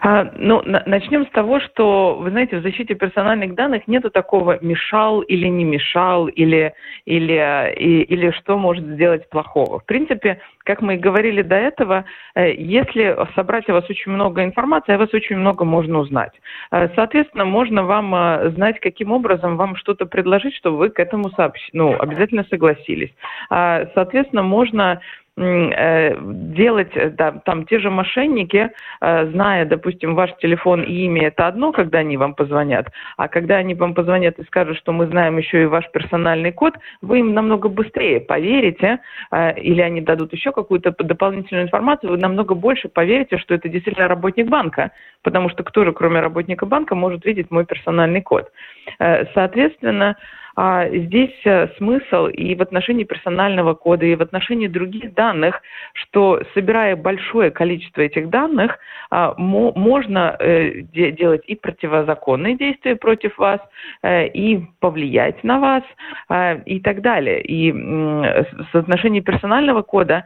А, 0.02 0.30
ну, 0.36 0.62
начнем 0.64 1.26
с 1.26 1.30
того, 1.30 1.60
что, 1.60 2.16
вы 2.20 2.30
знаете, 2.30 2.58
в 2.58 2.62
защите 2.62 2.94
персональных 2.94 3.54
данных 3.54 3.86
нету 3.86 4.10
такого 4.10 4.58
мешал 4.62 5.20
или 5.20 5.46
не 5.48 5.64
мешал, 5.64 6.28
или, 6.28 6.74
или, 7.04 7.74
и, 7.76 8.02
или 8.02 8.30
что 8.32 8.56
может 8.56 8.84
сделать 8.84 9.28
плохого. 9.28 9.80
В 9.80 9.84
принципе, 9.84 10.40
как 10.64 10.82
мы 10.82 10.94
и 10.94 10.98
говорили 10.98 11.42
до 11.42 11.56
этого, 11.56 12.04
э, 12.34 12.52
если 12.54 13.16
собрать 13.34 13.68
о 13.68 13.74
вас 13.74 13.88
очень 13.88 14.12
много 14.12 14.44
информации, 14.44 14.94
о 14.94 14.98
вас 14.98 15.12
очень 15.12 15.36
много 15.36 15.64
можно 15.64 15.98
узнать. 15.98 16.32
Э, 16.70 16.88
соответственно, 16.94 17.44
можно 17.44 17.82
вам 17.84 18.14
э, 18.14 18.50
знать, 18.50 18.78
каким 18.80 19.12
образом 19.12 19.56
вам 19.56 19.76
что-то 19.76 20.06
предложить, 20.06 20.54
чтобы 20.54 20.78
вы 20.78 20.90
к 20.90 21.00
этому 21.00 21.30
сообщ... 21.30 21.60
ну, 21.72 21.96
обязательно 21.98 22.44
согласились. 22.50 23.10
А, 23.50 23.86
соответственно, 23.94 24.42
можно 24.42 25.00
делать, 25.38 26.90
э, 26.94 27.10
да, 27.10 27.32
там 27.44 27.64
те 27.66 27.78
же 27.78 27.90
мошенники, 27.90 28.70
э, 29.00 29.26
зная, 29.30 29.64
допустим, 29.64 30.14
ваш 30.14 30.34
телефон 30.38 30.82
и 30.82 30.92
имя, 31.04 31.28
это 31.28 31.46
одно, 31.46 31.72
когда 31.72 31.98
они 31.98 32.16
вам 32.16 32.34
позвонят, 32.34 32.88
а 33.16 33.28
когда 33.28 33.56
они 33.56 33.74
вам 33.74 33.94
позвонят 33.94 34.38
и 34.38 34.44
скажут, 34.44 34.76
что 34.78 34.92
мы 34.92 35.06
знаем 35.06 35.38
еще 35.38 35.62
и 35.62 35.66
ваш 35.66 35.90
персональный 35.92 36.52
код, 36.52 36.74
вы 37.02 37.20
им 37.20 37.34
намного 37.34 37.68
быстрее 37.68 38.20
поверите, 38.20 38.98
или 39.56 39.80
они 39.80 40.00
дадут 40.00 40.32
еще 40.32 40.52
какую-то 40.52 40.94
дополнительную 40.98 41.66
информацию, 41.66 42.10
вы 42.10 42.18
намного 42.18 42.54
больше 42.54 42.88
поверите, 42.88 43.38
что 43.38 43.54
это 43.54 43.68
действительно 43.68 44.08
работник 44.08 44.48
банка, 44.48 44.90
потому 45.22 45.50
что 45.50 45.62
кто 45.62 45.84
же, 45.84 45.92
кроме 45.92 46.20
работника 46.20 46.66
банка, 46.66 46.94
может 46.94 47.24
видеть 47.24 47.50
мой 47.50 47.64
персональный 47.64 48.22
код. 48.22 48.50
Соответственно, 49.34 50.16
а 50.60 50.88
здесь 50.88 51.40
э, 51.44 51.68
смысл 51.76 52.26
и 52.26 52.56
в 52.56 52.62
отношении 52.62 53.04
персонального 53.04 53.74
кода, 53.74 54.04
и 54.04 54.16
в 54.16 54.22
отношении 54.22 54.66
других 54.66 55.14
данных, 55.14 55.62
что 55.92 56.42
собирая 56.52 56.96
большое 56.96 57.52
количество 57.52 58.00
этих 58.00 58.28
данных, 58.28 58.76
а, 59.08 59.34
можно 59.36 60.34
э, 60.40 60.80
делать 60.92 61.44
и 61.46 61.54
противозаконные 61.54 62.56
действия 62.56 62.96
против 62.96 63.38
вас, 63.38 63.60
э, 64.02 64.26
и 64.26 64.60
повлиять 64.80 65.44
на 65.44 65.60
вас, 65.60 65.84
и 66.66 66.80
так 66.80 67.02
далее. 67.02 67.40
И 67.40 67.72
с 67.72 68.74
отношения 68.74 69.20
персонального 69.20 69.82
кода 69.82 70.24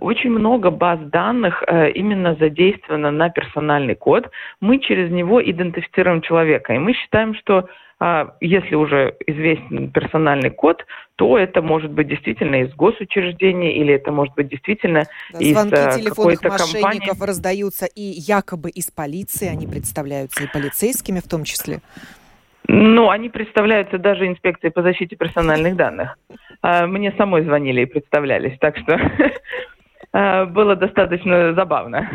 очень 0.00 0.30
много 0.30 0.70
баз 0.70 0.98
данных 1.00 1.62
именно 1.94 2.34
задействовано 2.34 3.10
на 3.10 3.30
персональный 3.30 3.94
код. 3.94 4.28
Мы 4.60 4.78
через 4.78 5.10
него 5.10 5.42
идентифицируем 5.42 6.20
человека, 6.20 6.74
и 6.74 6.78
мы 6.78 6.94
считаем, 6.94 7.34
что 7.34 7.68
а 8.00 8.34
если 8.40 8.76
уже 8.76 9.16
известен 9.26 9.90
персональный 9.90 10.50
код, 10.50 10.84
то 11.16 11.36
это 11.36 11.62
может 11.62 11.90
быть 11.90 12.06
действительно 12.06 12.62
из 12.62 12.72
госучреждения 12.74 13.72
или 13.72 13.94
это 13.94 14.12
может 14.12 14.34
быть 14.34 14.48
действительно 14.48 15.04
да, 15.32 15.38
из 15.40 15.52
звонки 15.52 15.74
э, 15.74 15.96
телефонных 15.96 16.42
мошенников 16.44 16.82
компании. 16.82 17.26
раздаются 17.26 17.86
и 17.86 18.02
якобы 18.02 18.70
из 18.70 18.90
полиции, 18.92 19.48
они 19.48 19.66
представляются 19.66 20.44
и 20.44 20.46
полицейскими 20.46 21.18
в 21.18 21.28
том 21.28 21.42
числе. 21.42 21.80
Ну, 22.68 23.10
они 23.10 23.30
представляются 23.30 23.98
даже 23.98 24.26
инспекцией 24.26 24.70
по 24.70 24.82
защите 24.82 25.16
персональных 25.16 25.74
данных. 25.74 26.18
А, 26.62 26.86
мне 26.86 27.12
самой 27.16 27.42
звонили 27.42 27.80
и 27.80 27.86
представлялись, 27.86 28.56
так 28.60 28.76
что 28.76 29.00
э, 30.12 30.44
было 30.44 30.76
достаточно 30.76 31.54
забавно. 31.54 32.08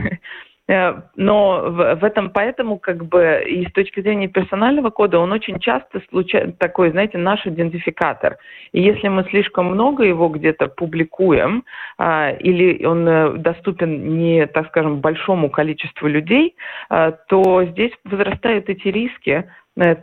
Э, 0.70 0.94
но 1.16 1.64
в, 1.70 2.04
этом 2.04 2.30
поэтому 2.30 2.78
как 2.80 3.06
бы 3.06 3.44
и 3.46 3.68
с 3.68 3.72
точки 3.74 4.00
зрения 4.00 4.30
персонального 4.30 4.92
кода 4.92 5.20
он 5.20 5.32
очень 5.34 5.60
часто 5.60 6.02
случай, 6.10 6.54
такой, 6.58 6.92
знаете, 6.92 7.18
наш 7.18 7.46
идентификатор. 7.46 8.38
И 8.72 8.82
если 8.82 9.10
мы 9.10 9.24
слишком 9.26 9.66
много 9.68 10.04
его 10.04 10.30
где-то 10.30 10.68
публикуем 10.68 11.66
а, 11.98 12.32
или 12.32 12.86
он 12.86 13.08
э, 13.08 13.34
доступен 13.38 14.18
не, 14.18 14.48
так 14.48 14.68
скажем, 14.68 15.02
большому 15.02 15.50
количеству 15.50 16.08
людей, 16.08 16.56
а, 16.90 17.12
то 17.12 17.66
здесь 17.66 17.92
возрастают 18.06 18.70
эти 18.70 18.88
риски 18.88 19.46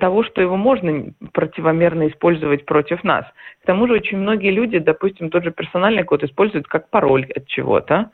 того, 0.00 0.24
что 0.24 0.42
его 0.42 0.56
можно 0.56 1.12
противомерно 1.32 2.08
использовать 2.08 2.66
против 2.66 3.04
нас. 3.04 3.24
К 3.62 3.66
тому 3.66 3.86
же 3.86 3.92
очень 3.92 4.18
многие 4.18 4.50
люди, 4.50 4.80
допустим, 4.80 5.30
тот 5.30 5.44
же 5.44 5.52
персональный 5.52 6.02
код 6.02 6.24
используют 6.24 6.66
как 6.66 6.90
пароль 6.90 7.30
от 7.36 7.46
чего-то. 7.46 8.10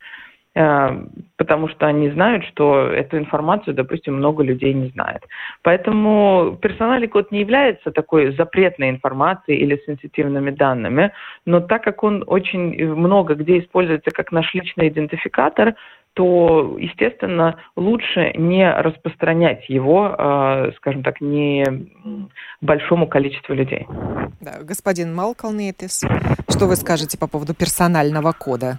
Э, 0.56 1.04
потому 1.36 1.68
что 1.68 1.86
они 1.86 2.08
знают, 2.10 2.42
что 2.46 2.86
эту 2.86 3.18
информацию, 3.18 3.74
допустим, 3.74 4.14
много 4.14 4.42
людей 4.42 4.72
не 4.72 4.88
знает. 4.88 5.22
Поэтому 5.62 6.58
персональный 6.62 7.08
код 7.08 7.30
не 7.30 7.40
является 7.40 7.90
такой 7.90 8.34
запретной 8.34 8.88
информацией 8.88 9.58
или 9.58 9.78
сенситивными 9.84 10.50
данными, 10.50 11.12
но 11.44 11.60
так 11.60 11.84
как 11.84 12.02
он 12.02 12.24
очень 12.26 12.86
много 12.86 13.34
где 13.34 13.58
используется 13.58 14.10
как 14.12 14.32
наш 14.32 14.54
личный 14.54 14.88
идентификатор, 14.88 15.74
то, 16.14 16.78
естественно, 16.78 17.56
лучше 17.76 18.32
не 18.36 18.66
распространять 18.72 19.68
его, 19.68 20.16
э, 20.18 20.72
скажем 20.78 21.02
так, 21.02 21.20
не 21.20 21.66
большому 22.62 23.06
количеству 23.06 23.54
людей. 23.54 23.86
Да, 24.40 24.62
господин 24.62 25.14
Малкалнетис, 25.14 26.06
что 26.48 26.66
вы 26.66 26.76
скажете 26.76 27.18
по 27.18 27.28
поводу 27.28 27.54
персонального 27.54 28.32
кода? 28.32 28.78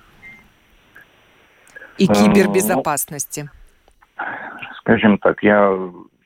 И 1.97 2.05
э, 2.05 2.13
кибербезопасности? 2.13 3.49
Скажем 4.79 5.17
так, 5.17 5.43
я 5.43 5.77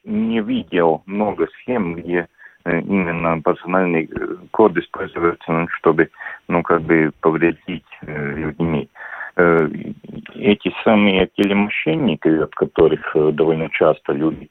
не 0.03 0.41
видел 0.41 1.03
много 1.05 1.47
схем, 1.59 1.95
где 1.95 2.27
именно 2.65 3.41
персональный 3.41 4.07
код 4.51 4.77
используется, 4.77 5.67
чтобы, 5.77 6.09
ну, 6.47 6.61
как 6.61 6.81
бы 6.83 7.11
повредить 7.19 7.85
людьми. 8.01 8.87
Эти 9.35 10.71
самые 10.83 11.27
телемошенники, 11.35 12.27
от 12.27 12.53
которых 12.53 13.15
довольно 13.15 13.69
часто 13.71 14.13
люди 14.13 14.49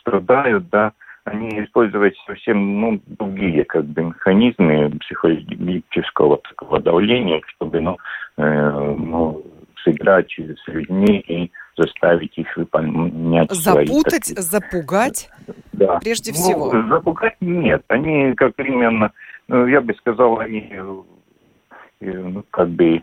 страдают, 0.00 0.68
да, 0.70 0.92
они 1.30 1.48
используют 1.64 2.14
совсем 2.26 2.80
ну, 2.80 3.00
другие 3.06 3.64
как 3.64 3.84
бы, 3.84 4.04
механизмы 4.04 4.90
психологического 5.00 6.38
такого 6.38 6.80
давления, 6.80 7.40
чтобы 7.48 7.80
ну, 7.80 7.98
э, 8.36 8.94
ну, 8.98 9.42
сыграть 9.92 10.32
с 10.32 10.68
людьми 10.68 11.18
и 11.26 11.50
заставить 11.76 12.36
их 12.38 12.56
выполнять 12.56 13.50
Запутать, 13.52 14.26
свои, 14.26 14.42
запугать 14.42 15.30
да. 15.72 15.98
прежде 15.98 16.32
ну, 16.32 16.36
всего? 16.36 16.88
Запугать 16.88 17.36
нет. 17.40 17.82
Они 17.88 18.34
как 18.34 18.52
именно, 18.58 19.12
ну, 19.48 19.66
я 19.66 19.80
бы 19.80 19.94
сказал, 19.94 20.38
они 20.40 20.68
э, 20.70 20.94
ну, 22.00 22.44
как 22.50 22.68
бы 22.70 23.02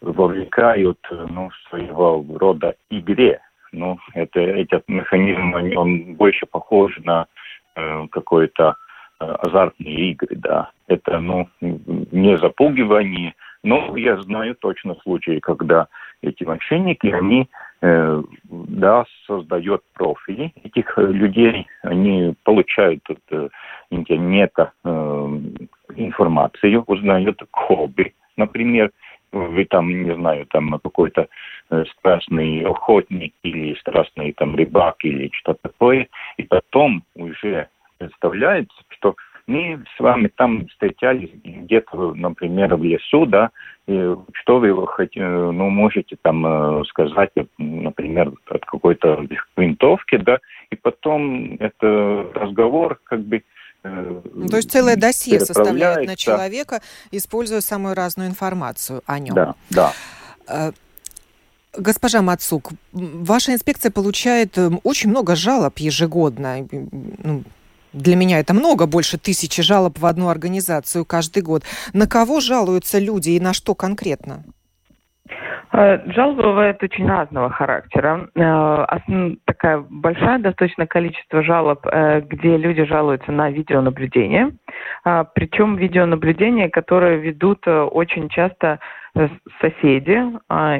вовлекают 0.00 0.98
ну, 1.10 1.50
своего 1.68 2.24
рода 2.36 2.74
игре. 2.90 3.40
Ну, 3.72 3.98
это, 4.14 4.40
этот 4.40 4.84
механизм, 4.88 5.54
он 5.76 6.14
больше 6.14 6.46
похож 6.46 6.96
на 7.04 7.26
Э, 7.76 8.06
какой-то 8.10 8.74
э, 9.20 9.24
азартные 9.24 10.12
игры, 10.12 10.34
да. 10.36 10.70
Это, 10.86 11.20
ну, 11.20 11.46
не 11.60 12.38
запугивание, 12.38 13.34
но 13.62 13.94
я 13.98 14.16
знаю 14.22 14.54
точно 14.54 14.94
случаи, 15.02 15.40
когда 15.40 15.88
эти 16.22 16.44
мошенники, 16.44 17.06
они, 17.08 17.48
э, 17.82 18.22
да, 18.44 19.04
создают 19.26 19.82
профили 19.94 20.52
этих 20.64 20.96
людей, 20.98 21.66
они 21.82 22.34
получают 22.44 23.02
от 23.08 23.20
э, 23.30 23.48
интернета 23.90 24.72
э, 24.84 25.40
информацию, 25.96 26.82
узнают 26.86 27.42
хобби, 27.50 28.14
например, 28.36 28.90
вы 29.32 29.64
там, 29.66 29.88
не 29.90 30.14
знаю, 30.14 30.46
там 30.46 30.78
какой-то 30.82 31.28
э, 31.70 31.84
страстный 31.98 32.62
охотник 32.64 33.34
или 33.42 33.74
страстный 33.74 34.32
там 34.32 34.56
рыбак 34.56 34.96
или 35.02 35.30
что-то 35.32 35.68
такое, 35.68 36.08
и 36.36 36.42
потом 36.44 37.02
уже 37.14 37.68
представляется, 37.98 38.76
что 38.88 39.14
мы 39.46 39.82
с 39.96 40.00
вами 40.00 40.28
там 40.28 40.66
встречались 40.68 41.30
где-то, 41.44 42.14
например, 42.14 42.74
в 42.74 42.82
лесу, 42.82 43.26
да, 43.26 43.50
и 43.86 44.14
что 44.32 44.58
вы 44.58 44.86
хотите, 44.88 45.24
ну, 45.24 45.70
можете 45.70 46.16
там 46.20 46.44
э, 46.44 46.84
сказать, 46.86 47.30
например, 47.58 48.32
от 48.48 48.64
какой-то 48.64 49.24
винтовки, 49.56 50.16
да, 50.16 50.38
и 50.70 50.76
потом 50.76 51.54
это 51.60 52.26
разговор 52.34 52.98
как 53.04 53.20
бы 53.20 53.44
э, 53.84 54.20
ну, 54.34 54.48
то 54.48 54.56
есть 54.56 54.72
целое 54.72 54.96
досье 54.96 55.38
составляет 55.38 56.08
на 56.08 56.16
человека, 56.16 56.80
используя 57.12 57.60
самую 57.60 57.94
разную 57.94 58.28
информацию 58.28 59.02
о 59.06 59.20
нем. 59.20 59.34
Да, 59.34 59.54
да. 59.70 59.92
Э, 60.48 60.72
госпожа 61.78 62.22
Мацук, 62.22 62.72
ваша 62.92 63.52
инспекция 63.52 63.92
получает 63.92 64.58
очень 64.82 65.10
много 65.10 65.36
жалоб 65.36 65.78
ежегодно. 65.78 66.66
Ну, 67.22 67.44
для 67.96 68.16
меня 68.16 68.38
это 68.38 68.54
много, 68.54 68.86
больше 68.86 69.18
тысячи 69.18 69.62
жалоб 69.62 69.98
в 69.98 70.06
одну 70.06 70.28
организацию 70.28 71.04
каждый 71.04 71.42
год. 71.42 71.62
На 71.92 72.06
кого 72.06 72.40
жалуются 72.40 72.98
люди 72.98 73.30
и 73.30 73.40
на 73.40 73.52
что 73.52 73.74
конкретно? 73.74 74.44
Э, 75.72 75.98
жалобы 76.12 76.42
бывают 76.42 76.82
очень 76.82 77.08
разного 77.08 77.50
характера. 77.50 78.28
Э, 78.34 78.86
такая 79.44 79.84
большая 79.88 80.38
достаточно 80.38 80.86
количество 80.86 81.42
жалоб, 81.42 81.86
э, 81.86 82.20
где 82.20 82.56
люди 82.56 82.84
жалуются 82.84 83.32
на 83.32 83.50
видеонаблюдение. 83.50 84.52
Причем 85.34 85.76
видеонаблюдение, 85.76 86.68
которое 86.68 87.16
ведут 87.16 87.66
очень 87.66 88.28
часто 88.28 88.80
соседи 89.60 90.20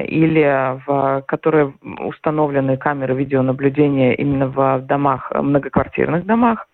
или 0.05 0.85
в 0.85 1.23
которые 1.27 1.73
установлены 1.99 2.77
камеры 2.77 3.15
видеонаблюдения 3.15 4.13
именно 4.13 4.47
в 4.47 4.81
домах, 4.81 5.31
многоквартирных 5.33 6.25
домах. 6.25 6.67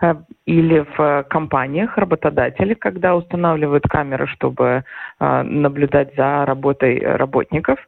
Э, 0.00 0.14
или 0.46 0.86
в 0.96 1.24
компаниях 1.28 1.98
работодатели, 1.98 2.74
когда 2.74 3.16
устанавливают 3.16 3.84
камеры, 3.84 4.26
чтобы 4.26 4.84
э, 5.20 5.42
наблюдать 5.42 6.14
за 6.16 6.44
работой 6.46 7.00
работников. 7.00 7.78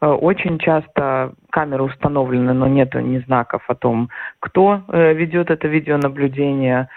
Э, 0.00 0.08
очень 0.08 0.58
часто 0.58 1.32
камеры 1.50 1.84
установлены, 1.84 2.52
но 2.52 2.66
нет 2.66 2.94
ни 2.94 3.18
знаков 3.18 3.62
о 3.68 3.74
том, 3.74 4.08
кто 4.40 4.82
ведет 4.88 5.50
это 5.50 5.68
видеонаблюдение, 5.68 6.88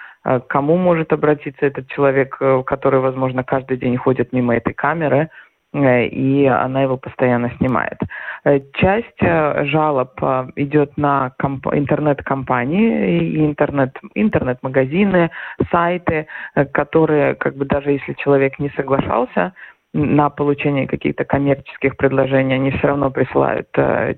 кому 0.47 0.77
может 0.77 1.13
обратиться 1.13 1.65
этот 1.65 1.87
человек, 1.89 2.39
который, 2.65 2.99
возможно, 2.99 3.43
каждый 3.43 3.77
день 3.77 3.97
ходит 3.97 4.33
мимо 4.33 4.55
этой 4.55 4.73
камеры– 4.73 5.29
Э, 5.39 5.44
и 5.75 6.45
она 6.45 6.81
его 6.81 6.97
постоянно 6.97 7.51
снимает. 7.57 7.97
Э, 8.43 8.59
часть 8.73 9.21
э, 9.21 9.65
жалоб 9.65 10.11
идет 10.55 10.97
на 10.97 11.31
комп- 11.37 11.73
интернет-компании 11.73 13.19
и 13.19 13.45
интернет, 13.45 13.97
интернет-магазины, 14.13 15.31
сайты, 15.71 16.27
которые, 16.71 17.35
как 17.35 17.55
бы 17.55 17.65
даже 17.65 17.91
если 17.91 18.13
человек 18.13 18.59
не 18.59 18.69
соглашался, 18.69 19.53
на 19.93 20.29
получение 20.29 20.87
каких-то 20.87 21.23
коммерческих 21.23 21.95
предложений, 21.95 22.55
они 22.55 22.71
все 22.71 22.87
равно 22.87 23.11
присылают 23.11 23.69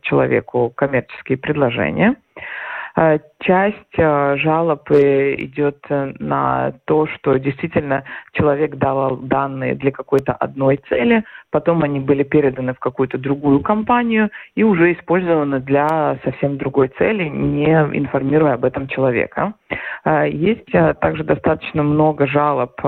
человеку 0.01 0.71
коммерческие 0.75 1.37
предложения. 1.37 2.15
Э, 2.97 3.19
часть 3.39 3.95
э, 3.97 4.37
жалоб 4.37 4.89
идет 4.89 5.77
э, 5.89 6.13
на 6.17 6.73
то, 6.85 7.05
что 7.05 7.37
действительно 7.37 8.03
человек 8.31 8.75
давал 8.77 9.17
данные 9.17 9.75
для 9.75 9.91
какой-то 9.91 10.33
одной 10.33 10.77
цели, 10.89 11.23
потом 11.51 11.83
они 11.83 11.99
были 11.99 12.23
переданы 12.23 12.73
в 12.73 12.79
какую-то 12.79 13.19
другую 13.19 13.59
компанию 13.59 14.31
и 14.55 14.63
уже 14.63 14.93
использованы 14.93 15.59
для 15.59 16.17
совсем 16.23 16.57
другой 16.57 16.87
цели, 16.97 17.25
не 17.25 17.69
информируя 17.93 18.55
об 18.55 18.65
этом 18.65 18.87
человека. 18.87 19.53
Есть 20.25 20.71
также 21.01 21.23
достаточно 21.23 21.83
много 21.83 22.27
жалоб 22.27 22.81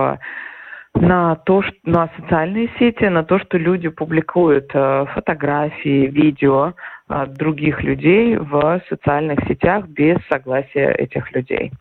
на 0.96 1.36
то, 1.36 1.62
что 1.62 1.76
на 1.84 2.10
социальные 2.18 2.70
сети, 2.80 3.06
на 3.06 3.24
то, 3.24 3.40
что 3.40 3.58
люди 3.58 3.90
публикуют 3.90 4.72
фотографии, 4.72 6.08
видео 6.08 6.74
других 7.10 7.82
людей 7.82 8.38
в 8.38 8.82
социальных 8.88 9.40
сетях 9.48 9.88
без 9.88 10.18
согласия 10.30 10.92
этих 10.92 11.32
людей. 11.34 11.72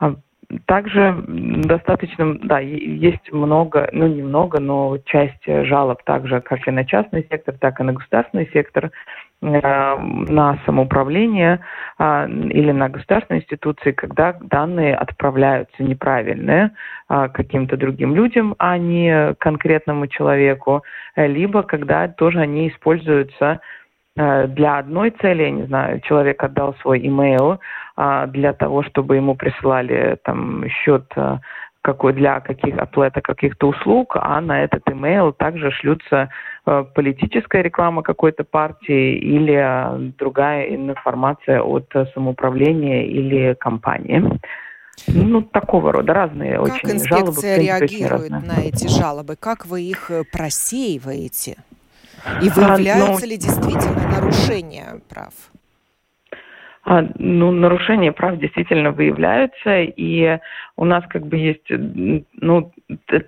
А, 0.00 0.16
также 0.66 1.14
достаточно, 1.26 2.36
да, 2.42 2.58
есть 2.58 3.32
много, 3.32 3.88
ну 3.92 4.06
немного, 4.06 4.60
но 4.60 4.98
часть 5.04 5.44
жалоб 5.46 6.02
также 6.04 6.40
как 6.40 6.66
и 6.66 6.70
на 6.70 6.84
частный 6.84 7.26
сектор, 7.30 7.54
так 7.58 7.80
и 7.80 7.82
на 7.82 7.92
государственный 7.92 8.48
сектор 8.52 8.90
э, 9.42 9.96
на 9.98 10.58
самоуправление 10.66 11.60
э, 11.98 12.28
или 12.28 12.72
на 12.72 12.88
государственные 12.88 13.42
институции, 13.42 13.92
когда 13.92 14.34
данные 14.40 14.96
отправляются 14.96 15.82
неправильные 15.82 16.70
каким-то 17.06 17.76
другим 17.76 18.14
людям, 18.14 18.54
а 18.58 18.78
не 18.78 19.34
конкретному 19.34 20.06
человеку, 20.06 20.82
либо 21.16 21.62
когда 21.62 22.08
тоже 22.08 22.40
они 22.40 22.68
используются 22.68 23.60
для 24.16 24.78
одной 24.78 25.10
цели, 25.10 25.42
я 25.42 25.50
не 25.50 25.64
знаю, 25.64 26.00
человек 26.00 26.42
отдал 26.42 26.74
свой 26.82 27.04
имейл 27.04 27.58
а, 27.96 28.26
для 28.26 28.52
того, 28.52 28.82
чтобы 28.82 29.16
ему 29.16 29.34
присылали 29.34 30.18
там 30.24 30.68
счет 30.68 31.04
э, 31.16 31.38
какой 31.82 32.12
для 32.12 32.40
каких 32.40 32.76
оплата 32.78 33.20
каких-то 33.20 33.68
услуг, 33.68 34.16
а 34.20 34.40
на 34.40 34.64
этот 34.64 34.82
имейл 34.90 35.32
также 35.32 35.70
шлются 35.70 36.28
э, 36.66 36.84
политическая 36.94 37.62
реклама 37.62 38.02
какой-то 38.02 38.42
партии 38.42 39.16
или 39.16 40.12
другая 40.18 40.74
информация 40.74 41.60
от 41.62 41.92
самоуправления 42.14 43.04
или 43.04 43.54
компании. 43.54 44.40
Ну, 45.08 45.42
такого 45.42 45.92
рода 45.92 46.14
разные 46.14 46.54
как 46.54 46.62
очень 46.62 46.90
инспекция 46.92 47.20
жалобы. 47.20 47.42
Как 47.42 47.58
реагирует 47.58 48.30
на 48.30 48.60
эти 48.60 48.88
жалобы? 48.88 49.36
Как 49.36 49.66
вы 49.66 49.82
их 49.82 50.10
просеиваете? 50.32 51.56
И 52.42 52.48
выявляются 52.48 53.04
а, 53.04 53.20
ну, 53.20 53.26
ли 53.26 53.36
действительно 53.36 54.08
нарушения 54.08 55.00
прав? 55.08 55.32
А, 56.86 57.02
ну, 57.18 57.50
нарушения 57.50 58.12
прав 58.12 58.38
действительно 58.38 58.90
выявляются, 58.90 59.80
и 59.80 60.38
у 60.76 60.84
нас 60.84 61.04
как 61.08 61.26
бы 61.26 61.36
есть 61.36 61.66
ну, 61.70 62.72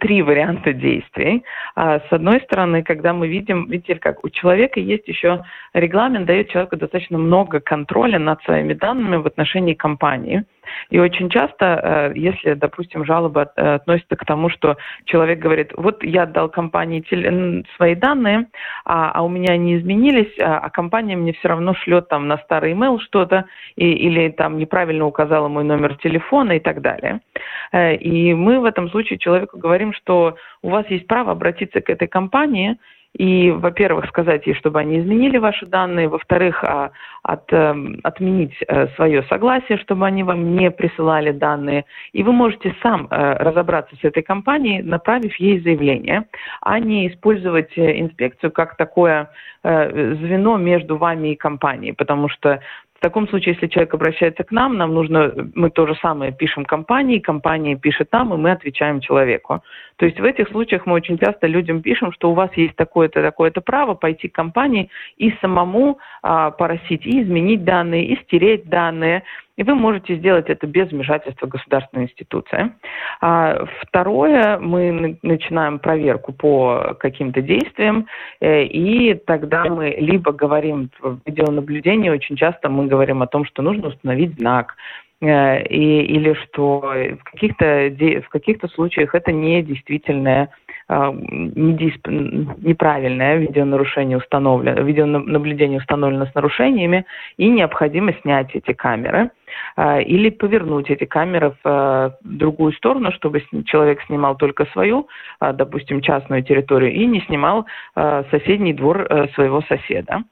три 0.01 0.23
варианта 0.23 0.73
действий. 0.75 1.43
А, 1.75 2.01
с 2.01 2.07
одной 2.11 2.41
стороны, 2.43 2.83
когда 2.83 3.15
мы 3.15 3.29
видим, 3.29 3.67
видите, 3.71 3.97
как 3.97 4.25
у 4.25 4.29
человека 4.29 4.79
есть 4.79 5.09
еще 5.09 5.45
регламент, 5.73 6.27
дает 6.27 6.51
человеку 6.51 6.77
достаточно 6.77 7.17
много 7.17 7.61
контроля 7.61 8.19
над 8.19 8.43
своими 8.43 8.75
данными 8.75 9.17
в 9.17 9.27
отношении 9.27 9.75
компании– 9.75 10.45
И 10.91 10.99
очень 10.99 11.31
часто, 11.31 12.13
если, 12.15 12.55
допустим, 12.55 13.05
жалоба 13.05 13.43
относится 13.43 14.17
к 14.17 14.25
тому, 14.25 14.49
что 14.51 14.77
человек 15.05 15.39
говорит, 15.39 15.73
вот 15.77 16.03
я 16.03 16.23
отдал 16.23 16.49
компании 16.49 17.05
свои 17.77 17.95
данные, 17.95 18.47
а, 18.85 19.11
а 19.13 19.23
у 19.23 19.29
меня 19.29 19.55
они 19.55 19.77
изменились, 19.77 20.39
а, 20.41 20.59
а 20.59 20.71
компания 20.71 21.17
мне 21.17 21.33
все 21.33 21.49
равно 21.49 21.75
шлет 21.75 22.09
там 22.09 22.29
на 22.29 22.39
старый 22.39 22.73
email 22.73 22.99
что-то, 23.01 23.47
или 23.77 24.31
там 24.31 24.59
неправильно 24.59 25.07
указала 25.07 25.49
мой 25.49 25.65
номер 25.65 25.97
телефона 25.97 26.53
и 26.53 26.61
так 26.61 26.81
далее. 26.81 27.21
И 27.73 28.35
мы 28.35 28.61
в 28.61 28.65
этом 28.65 28.91
случае 28.91 29.19
человеку 29.19 29.59
говорим, 29.59 29.93
что 29.93 30.37
у 30.63 30.71
вас 30.71 30.87
есть 30.89 31.07
право 31.07 31.33
обратиться 31.33 31.81
к 31.81 31.91
этой 31.91 32.09
компании 32.09 32.77
и, 33.19 33.51
во-первых, 33.51 34.07
сказать 34.09 34.47
ей, 34.47 34.55
чтобы 34.55 34.81
они 34.81 34.99
изменили 34.99 35.39
ваши 35.39 35.65
данные, 35.65 36.09
во-вторых, 36.09 36.63
а, 36.63 36.91
от, 37.23 37.51
эм, 37.53 37.99
отменить 38.03 38.55
э, 38.69 38.89
свое 38.95 39.23
согласие, 39.25 39.79
чтобы 39.79 40.07
они 40.07 40.23
вам 40.23 40.55
не 40.55 40.71
присылали 40.71 41.33
данные. 41.33 41.87
И 42.13 42.23
вы 42.23 42.33
можете 42.33 42.75
сам 42.83 43.09
э, 43.11 43.37
разобраться 43.39 43.97
с 43.97 44.05
этой 44.05 44.23
компанией, 44.23 44.83
направив 44.83 45.35
ей 45.37 45.61
заявление, 45.61 46.27
а 46.61 46.79
не 46.79 47.09
использовать 47.09 47.77
э, 47.77 48.01
инспекцию 48.01 48.53
как 48.53 48.77
такое 48.77 49.31
звено 49.65 50.59
между 50.59 50.97
вами 50.97 51.33
и 51.33 51.35
компанией, 51.35 51.91
потому 51.91 52.29
что 52.29 52.61
в 52.97 53.01
таком 53.01 53.29
случае, 53.29 53.55
если 53.55 53.67
человек 53.67 53.93
обращается 53.95 54.43
к 54.43 54.51
нам, 54.51 54.77
нам 54.79 54.95
нужно, 54.95 55.33
мы 55.55 55.71
то 55.71 55.87
же 55.87 55.95
самое 55.97 56.33
пишем 56.33 56.65
компании, 56.65 57.19
компания 57.19 57.77
пишет 57.77 58.11
нам, 58.13 58.33
и 58.33 58.37
мы 58.37 58.53
отвечаем 58.53 59.01
человеку. 59.01 59.63
То 59.97 60.07
есть 60.07 60.19
в 60.19 60.25
этих 60.25 60.49
случаях 60.49 60.87
мы 60.87 60.95
очень 60.95 61.19
часто 61.19 61.47
людям 61.47 61.83
пишем, 61.83 62.11
что 62.13 62.31
у 62.31 62.35
вас 62.35 62.51
есть 62.57 62.75
такое-то, 62.77 63.23
такое-то 63.23 63.61
право 63.61 63.95
пойти 63.95 64.29
к 64.29 64.35
компании 64.35 64.91
и 65.19 65.31
самому 65.41 65.99
а, 66.23 66.51
просить 66.51 67.05
и 67.05 67.23
изменить 67.23 67.65
данные, 67.65 68.07
и 68.07 68.23
стереть 68.23 68.69
данные, 68.69 69.25
и 69.57 69.63
вы 69.63 69.75
можете 69.75 70.17
сделать 70.17 70.49
это 70.49 70.67
без 70.67 70.91
вмешательства 70.91 71.47
государственной 71.47 72.05
институции. 72.05 72.73
А 73.21 73.65
второе, 73.81 74.59
мы 74.59 75.19
начинаем 75.23 75.79
проверку 75.79 76.33
по 76.33 76.97
каким-то 77.01 77.41
действиям, 77.41 78.07
э, 78.41 78.65
и 78.65 79.15
тогда 79.15 79.65
мы 79.65 79.97
либо 79.99 80.33
говорим 80.33 80.91
в 81.01 81.19
видеонаблюдении, 81.25 82.11
очень 82.11 82.37
часто 82.37 82.69
мы 82.69 82.87
говорим 82.87 83.23
о 83.23 83.27
том, 83.27 83.45
что 83.45 83.63
нужно 83.63 83.89
установить 83.89 84.39
знак, 84.39 84.75
э, 85.23 85.63
и, 85.67 86.03
или 86.03 86.35
что 86.35 86.81
в 86.81 87.25
каких-то, 87.25 87.91
в 88.27 88.29
каких-то 88.29 88.69
случаях 88.69 89.15
это 89.15 89.33
не 89.33 89.63
действительное 89.63 90.51
а, 90.89 91.13
неправильное 91.13 93.39
видеонарушение 93.39 94.19
установлено, 94.19 94.83
видеонаблюдение 94.83 95.79
установлено 95.79 96.27
с 96.27 96.35
нарушениями, 96.35 97.07
и 97.37 97.49
необходимо 97.49 98.13
снять 98.23 98.55
эти 98.55 98.73
камеры 98.73 99.33
а, 99.75 100.01
или 100.01 100.31
повернуть 100.31 100.89
эти 100.89 101.05
камеры 101.05 101.51
в 101.51 101.57
а, 101.65 102.13
другую 102.23 102.73
сторону, 102.73 103.11
чтобы 103.13 103.43
человек 103.65 104.01
снимал 104.07 104.37
только 104.37 104.67
свою, 104.67 105.09
допустим, 105.41 106.03
частную 106.03 106.45
территорию, 106.45 106.93
и 106.93 107.05
не 107.07 107.21
снимал 107.23 107.67
соседний 108.31 108.73
двор 108.73 109.09
своего 109.35 109.63
соседа. 109.63 110.23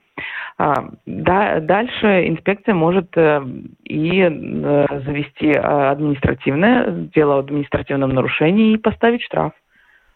Дальше 1.07 2.29
инспекция 2.29 2.75
может 2.75 3.09
э, 3.17 3.43
и 3.83 4.21
э, 4.21 4.87
завести 5.05 5.51
административное 5.51 7.09
дело 7.13 7.37
о 7.37 7.39
административном 7.41 8.11
нарушении 8.11 8.75
и 8.75 8.79
поставить 8.79 9.23
штраф. 9.23 9.53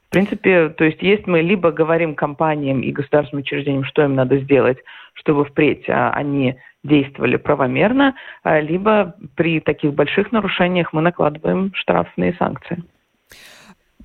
В 0.09 0.11
принципе, 0.11 0.71
то 0.71 0.85
есть 0.85 1.03
есть 1.03 1.27
мы 1.27 1.43
либо 1.43 1.71
говорим 1.71 2.15
компаниям 2.15 2.81
и 2.81 2.93
государственным 2.93 3.43
учреждениям, 3.43 3.85
что 3.85 4.05
им 4.05 4.15
надо 4.15 4.39
сделать, 4.39 4.79
чтобы 5.13 5.45
впредь 5.45 5.85
а, 5.89 6.11
они 6.13 6.57
действовали 6.83 7.37
правомерно, 7.37 8.15
а, 8.43 8.59
либо 8.59 9.15
при 9.35 9.61
таких 9.61 9.93
больших 9.93 10.33
нарушениях 10.33 10.95
мы 10.95 11.03
накладываем 11.03 11.73
штрафные 11.75 12.35
санкции. 12.39 12.83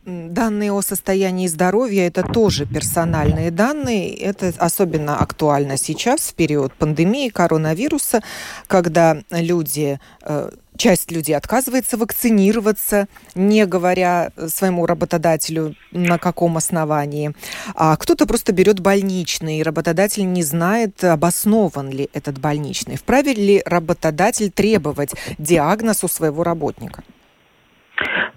Данные 0.06 0.74
о 0.74 0.82
состоянии 0.82 1.48
здоровья– 1.48 2.08
это 2.08 2.24
тоже 2.24 2.66
персональные 2.66 3.52
данные. 3.52 4.14
Это 4.14 4.52
особенно 4.60 5.16
актуально 5.16 5.78
сейчас, 5.78 6.32
в 6.32 6.36
период 6.36 6.74
пандемии 6.74 7.30
коронавируса, 7.30 8.20
когда 8.68 9.20
люди 9.32 10.00
э, 10.26 10.50
часть 10.78 11.12
людей 11.12 11.36
отказывается 11.36 11.98
вакцинироваться, 11.98 13.08
не 13.36 13.66
говоря 13.66 14.32
своему 14.48 14.86
работодателю 14.86 15.76
на 15.92 16.18
каком 16.18 16.58
основании. 16.58 17.34
А 17.76 17.96
кто-то 17.96 18.26
просто 18.26 18.52
берет 18.52 18.80
больничный, 18.80 19.60
и 19.60 19.64
работодатель 19.64 20.32
не 20.32 20.44
знает, 20.44 21.04
обоснован 21.04 21.90
ли 21.90 22.10
этот 22.14 22.40
больничный. 22.40 22.98
Вправе 22.98 23.34
ли 23.34 23.62
работодатель 23.66 24.52
требовать 24.52 25.12
диагноз 25.38 26.04
у 26.04 26.08
своего 26.08 26.44
работника? 26.44 27.04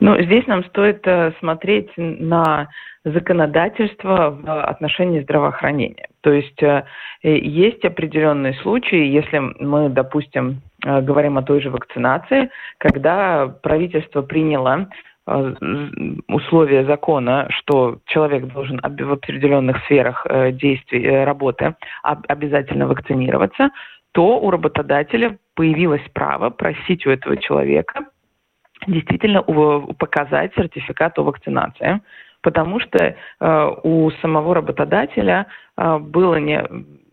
Ну, 0.07 0.16
здесь 0.22 0.46
нам 0.46 0.62
стоит 0.66 1.04
э, 1.04 1.32
смотреть 1.40 1.90
на 1.96 2.68
законодательство 3.04 4.38
в 4.40 4.62
отношении 4.62 5.20
здравоохранения. 5.20 6.07
То 6.20 6.30
есть 6.30 6.62
э, 6.62 6.84
есть 7.24 7.84
определенные 7.84 8.54
случаи, 8.62 9.04
если 9.04 9.38
мы, 9.38 9.88
допустим, 9.88 10.62
э, 10.84 11.00
говорим 11.00 11.38
о 11.38 11.42
той 11.42 11.61
же 11.61 11.70
вакцинации, 11.70 12.50
когда 12.78 13.48
правительство 13.48 14.22
приняло 14.22 14.88
условия 16.28 16.84
закона, 16.84 17.48
что 17.50 17.98
человек 18.07 18.44
должен 18.44 18.80
в 18.80 19.12
определенных 19.12 19.78
сферах 19.86 20.24
действий, 20.52 21.24
работы 21.24 21.74
обязательно 22.04 22.86
вакцинироваться, 22.86 23.70
то 24.12 24.38
у 24.38 24.52
работодателя 24.52 25.36
появилось 25.57 26.09
право 26.14 26.50
просить 26.50 27.04
у 27.09 27.11
этого 27.11 27.36
человека 27.38 28.04
действительно 28.87 29.43
показать 29.99 30.53
сертификат 30.55 31.18
о 31.18 31.22
вакцинации, 31.22 32.01
потому 32.43 32.81
что 32.81 32.99
э, 32.99 33.70
у 33.83 34.11
самого 34.22 34.55
работодателя 34.55 35.47
э, 35.77 35.99
было 35.99 36.37
не 36.37 36.62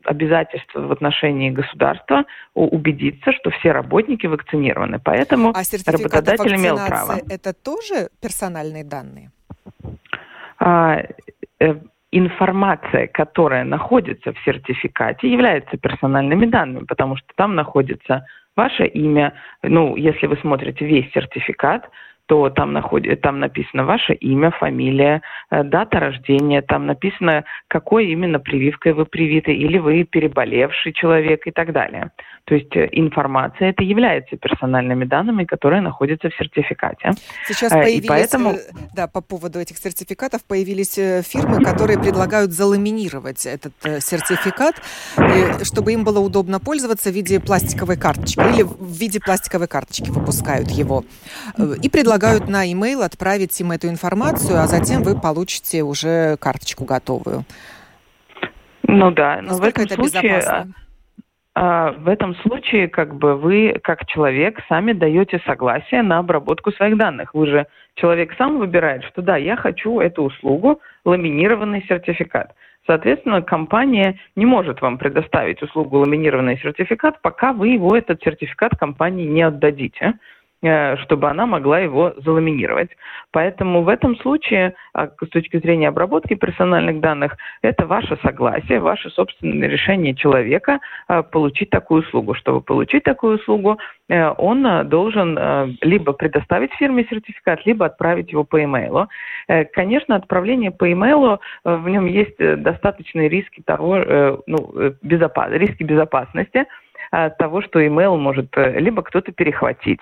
обязательство 0.03 0.81
в 0.81 0.91
отношении 0.91 1.49
государства 1.49 2.25
убедиться, 2.53 3.31
что 3.31 3.51
все 3.51 3.71
работники 3.71 4.27
вакцинированы. 4.27 4.99
Поэтому 5.03 5.49
а 5.49 5.91
работодатель 5.91 6.55
имел 6.55 6.75
право. 6.75 7.15
Это 7.29 7.53
тоже 7.53 8.09
персональные 8.21 8.83
данные? 8.83 9.31
А, 10.59 11.03
э, 11.59 11.75
информация, 12.11 13.07
которая 13.07 13.63
находится 13.63 14.33
в 14.33 14.39
сертификате, 14.45 15.31
является 15.31 15.77
персональными 15.77 16.45
данными, 16.45 16.85
потому 16.85 17.17
что 17.17 17.27
там 17.35 17.55
находится 17.55 18.25
ваше 18.55 18.85
имя, 18.85 19.33
ну, 19.61 19.95
если 19.95 20.27
вы 20.27 20.37
смотрите 20.37 20.85
весь 20.85 21.11
сертификат, 21.11 21.89
то 22.33 22.49
там, 22.49 22.73
находит, 22.73 23.21
там 23.21 23.39
написано 23.39 23.85
ваше 23.85 24.13
имя, 24.13 24.49
фамилия, 24.49 25.21
э, 25.51 25.63
дата 25.63 25.99
рождения, 25.99 26.63
там 26.63 26.87
написано, 26.87 27.43
какой 27.67 28.07
именно 28.07 28.39
прививкой 28.39 28.93
вы 28.93 29.05
привиты, 29.05 29.53
или 29.53 29.77
вы 29.77 30.03
переболевший 30.03 30.93
человек 30.93 31.45
и 31.45 31.51
так 31.51 31.71
далее. 31.73 32.09
То 32.45 32.55
есть 32.55 32.75
э, 32.75 32.89
информация 32.91 33.69
это 33.69 33.83
является 33.83 34.35
персональными 34.35 35.05
данными, 35.05 35.43
которые 35.43 35.83
находятся 35.83 36.31
в 36.31 36.35
сертификате. 36.35 37.11
Сейчас 37.45 37.71
э, 37.71 37.83
появились, 37.83 38.05
и 38.05 38.07
поэтому... 38.07 38.55
да, 38.95 39.05
по 39.05 39.21
поводу 39.21 39.59
этих 39.59 39.77
сертификатов 39.77 40.43
появились 40.43 40.95
фирмы, 40.95 41.63
которые 41.63 41.99
предлагают 41.99 42.49
заламинировать 42.49 43.45
этот 43.45 43.73
сертификат, 44.03 44.81
чтобы 45.63 45.93
им 45.93 46.03
было 46.03 46.19
удобно 46.19 46.59
пользоваться 46.59 47.11
в 47.11 47.13
виде 47.13 47.39
пластиковой 47.39 47.97
карточки 47.97 48.39
или 48.39 48.63
в 48.63 48.91
виде 48.91 49.19
пластиковой 49.19 49.67
карточки 49.67 50.09
выпускают 50.09 50.71
его. 50.71 51.03
И 51.83 51.89
предлагают 51.89 52.22
на 52.47 52.63
e-mail 52.63 53.03
отправить 53.03 53.59
им 53.61 53.71
эту 53.71 53.87
информацию, 53.87 54.59
а 54.59 54.67
затем 54.67 55.03
вы 55.03 55.19
получите 55.19 55.83
уже 55.83 56.37
карточку 56.37 56.85
готовую. 56.85 57.43
Ну 58.87 59.11
да, 59.11 59.39
но 59.41 59.49
Насколько 59.49 59.81
в 59.81 59.85
этом 59.85 59.99
это 59.99 60.09
случае... 60.09 60.37
Безопасно? 60.37 60.73
А, 61.55 61.91
в 61.91 62.07
этом 62.07 62.35
случае, 62.37 62.87
как 62.87 63.15
бы 63.15 63.35
вы, 63.35 63.79
как 63.83 64.07
человек, 64.07 64.59
сами 64.67 64.93
даете 64.93 65.39
согласие 65.45 66.01
на 66.01 66.17
обработку 66.17 66.71
своих 66.71 66.97
данных. 66.97 67.33
Вы 67.35 67.47
же 67.47 67.67
человек 67.95 68.33
сам 68.37 68.57
выбирает, 68.57 69.03
что 69.03 69.21
да, 69.21 69.37
я 69.37 69.55
хочу 69.55 69.99
эту 69.99 70.23
услугу, 70.23 70.81
ламинированный 71.05 71.85
сертификат. 71.87 72.55
Соответственно, 72.87 73.41
компания 73.41 74.19
не 74.35 74.45
может 74.45 74.81
вам 74.81 74.97
предоставить 74.97 75.61
услугу 75.61 75.99
ламинированный 75.99 76.57
сертификат, 76.57 77.21
пока 77.21 77.53
вы 77.53 77.69
его, 77.69 77.95
этот 77.95 78.21
сертификат 78.23 78.75
компании 78.77 79.25
не 79.25 79.43
отдадите. 79.43 80.13
Э, 80.63 80.95
чтобы 81.03 81.29
она 81.29 81.45
могла 81.45 81.79
его 81.79 82.13
заламинировать. 82.23 82.89
Поэтому 83.31 83.81
в 83.81 83.89
этом 83.89 84.15
случае, 84.15 84.75
а, 84.93 85.09
с 85.09 85.29
точки 85.29 85.57
зрения 85.57 85.89
обработки 85.89 86.35
персональных 86.35 87.01
данных, 87.01 87.35
это 87.61 87.85
ваше 87.85 88.17
согласие, 88.23 88.79
ваше 88.79 89.09
собственное 89.09 89.67
решение 89.67 90.15
человека 90.15 90.79
а, 91.09 91.21
получить 91.21 91.69
такую 91.69 92.03
услугу. 92.03 92.33
Чтобы 92.33 92.61
получить 92.61 93.03
такую 93.03 93.39
услугу, 93.39 93.77
э, 94.07 94.29
он 94.37 94.87
должен 94.87 95.77
либо 95.81 96.13
предоставить 96.13 96.71
фирме 96.75 97.05
сертификат, 97.09 97.65
либо 97.65 97.85
отправить 97.87 98.31
его 98.31 98.45
по 98.45 98.55
e-mail. 98.55 99.07
Э, 99.49 99.65
конечно, 99.65 100.15
отправление 100.15 100.71
по 100.71 100.85
e-mail, 100.85 101.39
в 101.65 101.89
нем 101.89 102.05
есть 102.05 102.37
достаточные 102.37 103.27
риски 103.27 103.61
того, 103.65 104.41
ну, 104.47 104.93
безопас, 105.01 105.51
риски 105.51 105.83
безопасности, 105.83 106.67
того, 107.37 107.61
что 107.61 107.79
email 107.79 108.17
может 108.17 108.47
либо 108.55 109.03
кто-то 109.03 109.31
перехватить, 109.31 110.01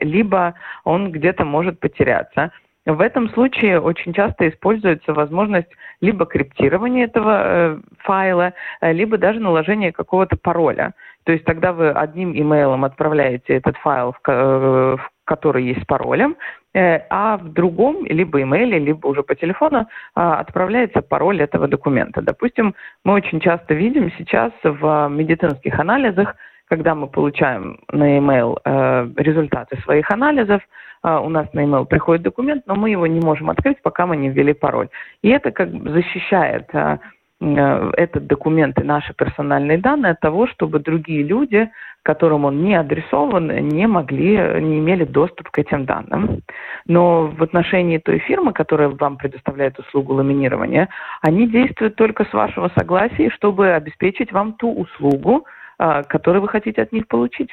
либо 0.00 0.54
он 0.84 1.10
где-то 1.10 1.44
может 1.44 1.80
потеряться. 1.80 2.52
В 2.86 3.00
этом 3.00 3.28
случае 3.30 3.80
очень 3.80 4.12
часто 4.14 4.48
используется 4.48 5.12
возможность 5.12 5.68
либо 6.00 6.24
криптирования 6.24 7.04
этого 7.04 7.42
э, 7.44 7.78
файла, 7.98 8.54
э, 8.80 8.92
либо 8.92 9.18
даже 9.18 9.38
наложения 9.38 9.92
какого-то 9.92 10.36
пароля. 10.36 10.94
То 11.24 11.32
есть 11.32 11.44
тогда 11.44 11.72
вы 11.74 11.90
одним 11.90 12.32
имейлом 12.32 12.84
отправляете 12.84 13.54
этот 13.54 13.76
файл, 13.76 14.12
в, 14.12 14.18
э, 14.26 14.96
который 15.26 15.64
есть 15.64 15.82
с 15.82 15.86
паролем, 15.86 16.36
э, 16.72 17.00
а 17.10 17.36
в 17.36 17.52
другом, 17.52 18.06
либо 18.06 18.40
имейле, 18.40 18.78
либо 18.78 19.06
уже 19.08 19.22
по 19.22 19.34
телефону, 19.34 19.86
отправляется 20.14 21.02
пароль 21.02 21.42
этого 21.42 21.68
документа. 21.68 22.22
Допустим, 22.22 22.74
мы 23.04 23.12
очень 23.12 23.40
часто 23.40 23.74
видим 23.74 24.10
сейчас 24.16 24.52
в 24.64 25.08
медицинских 25.10 25.78
анализах, 25.78 26.34
когда 26.70 26.94
мы 26.94 27.08
получаем 27.08 27.80
на 27.90 28.16
e-mail 28.16 28.56
э, 28.64 29.08
результаты 29.16 29.76
своих 29.82 30.08
анализов, 30.12 30.62
э, 31.02 31.16
у 31.16 31.28
нас 31.28 31.52
на 31.52 31.60
e-mail 31.60 31.84
приходит 31.84 32.22
документ, 32.22 32.62
но 32.66 32.76
мы 32.76 32.90
его 32.90 33.08
не 33.08 33.20
можем 33.20 33.50
открыть, 33.50 33.82
пока 33.82 34.06
мы 34.06 34.16
не 34.16 34.30
ввели 34.30 34.52
пароль. 34.52 34.88
И 35.22 35.28
это 35.30 35.50
как 35.50 35.72
бы 35.72 35.90
защищает 35.90 36.68
э, 36.72 36.98
э, 37.40 37.90
этот 37.96 38.28
документ 38.28 38.80
и 38.80 38.84
наши 38.84 39.12
персональные 39.14 39.78
данные 39.78 40.12
от 40.12 40.20
того, 40.20 40.46
чтобы 40.46 40.78
другие 40.78 41.24
люди, 41.24 41.68
которым 42.04 42.44
он 42.44 42.62
не 42.62 42.76
адресован, 42.76 43.48
не 43.48 43.88
могли, 43.88 44.36
не 44.60 44.78
имели 44.78 45.04
доступ 45.04 45.50
к 45.50 45.58
этим 45.58 45.86
данным. 45.86 46.42
Но 46.86 47.26
в 47.36 47.42
отношении 47.42 47.98
той 47.98 48.20
фирмы, 48.20 48.52
которая 48.52 48.90
вам 48.90 49.16
предоставляет 49.16 49.76
услугу 49.80 50.14
ламинирования, 50.14 50.88
они 51.20 51.48
действуют 51.48 51.96
только 51.96 52.26
с 52.26 52.32
вашего 52.32 52.70
согласия, 52.78 53.28
чтобы 53.30 53.72
обеспечить 53.72 54.30
вам 54.30 54.52
ту 54.52 54.72
услугу, 54.72 55.44
а, 55.82 56.02
который 56.02 56.42
вы 56.42 56.48
хотите 56.48 56.82
от 56.82 56.92
них 56.92 57.08
получить. 57.08 57.48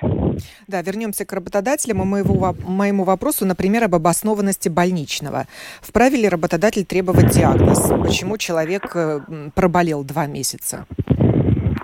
Да, 0.67 0.81
вернемся 0.81 1.25
к 1.25 1.31
работодателям 1.31 2.01
и 2.01 2.05
моего, 2.05 2.53
моему 2.67 3.05
вопросу, 3.05 3.45
например, 3.45 3.85
об 3.85 3.95
обоснованности 3.95 4.67
больничного. 4.67 5.45
Вправе 5.79 6.17
ли 6.17 6.27
работодатель 6.27 6.85
требовать 6.85 7.29
диагноз? 7.29 7.89
Почему 8.03 8.37
человек 8.37 8.93
э, 8.95 9.19
проболел 9.55 10.03
два 10.03 10.27
месяца? 10.27 10.85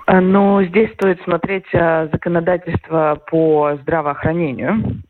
А, 0.06 0.20
Но 0.20 0.60
ну, 0.60 0.66
здесь 0.66 0.92
стоит 0.92 1.18
смотреть 1.22 1.64
а, 1.72 2.08
законодательство 2.12 3.18
по 3.30 3.78
здравоохранению. 3.80 5.02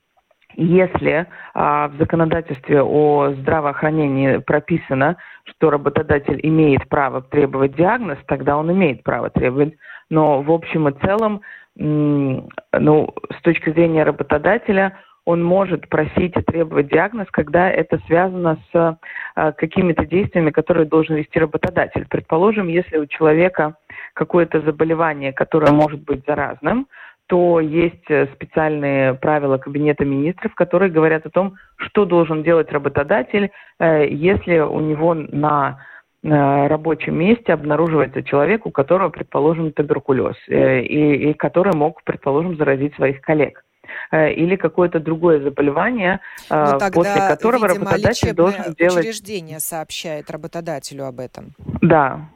Если 0.55 1.27
а, 1.53 1.89
в 1.89 1.97
законодательстве 1.97 2.81
о 2.81 3.35
здравоохранении 3.41 4.37
прописано, 4.37 5.17
что 5.47 5.71
работодатель 5.71 6.39
имеет 6.45 6.89
право 6.89 7.23
требовать 7.23 7.75
диагноз, 7.75 8.19
тогда 8.29 8.57
он 8.57 8.71
имеет 8.71 9.03
право 9.03 9.31
требовать 9.31 9.75
но 10.11 10.43
в 10.43 10.51
общем 10.51 10.89
и 10.89 10.93
целом, 11.05 11.43
ну, 11.77 13.15
с 13.37 13.43
точки 13.43 13.71
зрения 13.71 14.05
работодателя, 14.05 14.99
он 15.25 15.43
может 15.43 15.89
просить 15.89 16.37
и 16.37 16.43
требовать 16.43 16.89
диагноз, 16.89 17.29
когда 17.31 17.71
это 17.71 17.99
связано 18.07 18.59
с 18.71 18.99
э, 19.37 19.53
какими-то 19.53 20.05
действиями, 20.05 20.51
которые 20.51 20.87
должен 20.87 21.17
вести 21.17 21.39
работодатель. 21.39 22.07
Предположим, 22.09 22.69
если 22.69 22.99
у 22.99 23.07
человека 23.07 23.77
какое-то 24.13 24.61
заболевание, 24.61 25.33
которое 25.33 25.73
может 25.73 26.03
быть 26.03 26.25
заразным, 26.27 26.89
то 27.27 27.59
есть 27.59 28.05
э, 28.11 28.27
специальные 28.35 29.15
правила 29.15 29.57
Кабинета 29.57 30.05
министров, 30.05 30.55
которые 30.55 30.91
говорят 30.91 31.25
о 31.25 31.31
том, 31.31 31.55
что 31.77 32.05
должен 32.05 32.43
делать 32.43 32.71
работодатель, 32.71 33.51
э, 33.79 34.07
если 34.09 34.59
у 34.59 34.81
него 34.81 35.15
на 35.15 35.79
рабочем 36.25 37.19
месте 37.19 37.53
обнаруживается 37.53 38.23
человек, 38.23 38.67
у 38.67 38.71
которого, 38.71 39.11
предположим, 39.11 39.73
туберкулез, 39.73 40.37
э, 40.49 40.81
и, 40.81 41.31
и 41.31 41.35
который 41.35 41.75
мог, 41.75 42.03
предположим, 42.03 42.57
заразить 42.57 42.95
своих 42.95 43.21
коллег 43.21 43.63
э, 44.11 44.33
или 44.33 44.57
какое-то 44.57 45.01
другое 45.01 45.41
заболевание, 45.41 46.21
э, 46.49 46.55
Но 46.55 46.79
тогда, 46.79 46.91
после 46.91 47.29
которого 47.29 47.69
видимо, 47.69 47.85
работодатель 47.91 48.33
должен 48.33 48.75
делать... 48.75 49.01
учреждение 49.01 49.61
сообщает 49.61 50.31
работодателю 50.31 51.05
об 51.05 51.21
этом. 51.21 51.55
Да. 51.83 52.29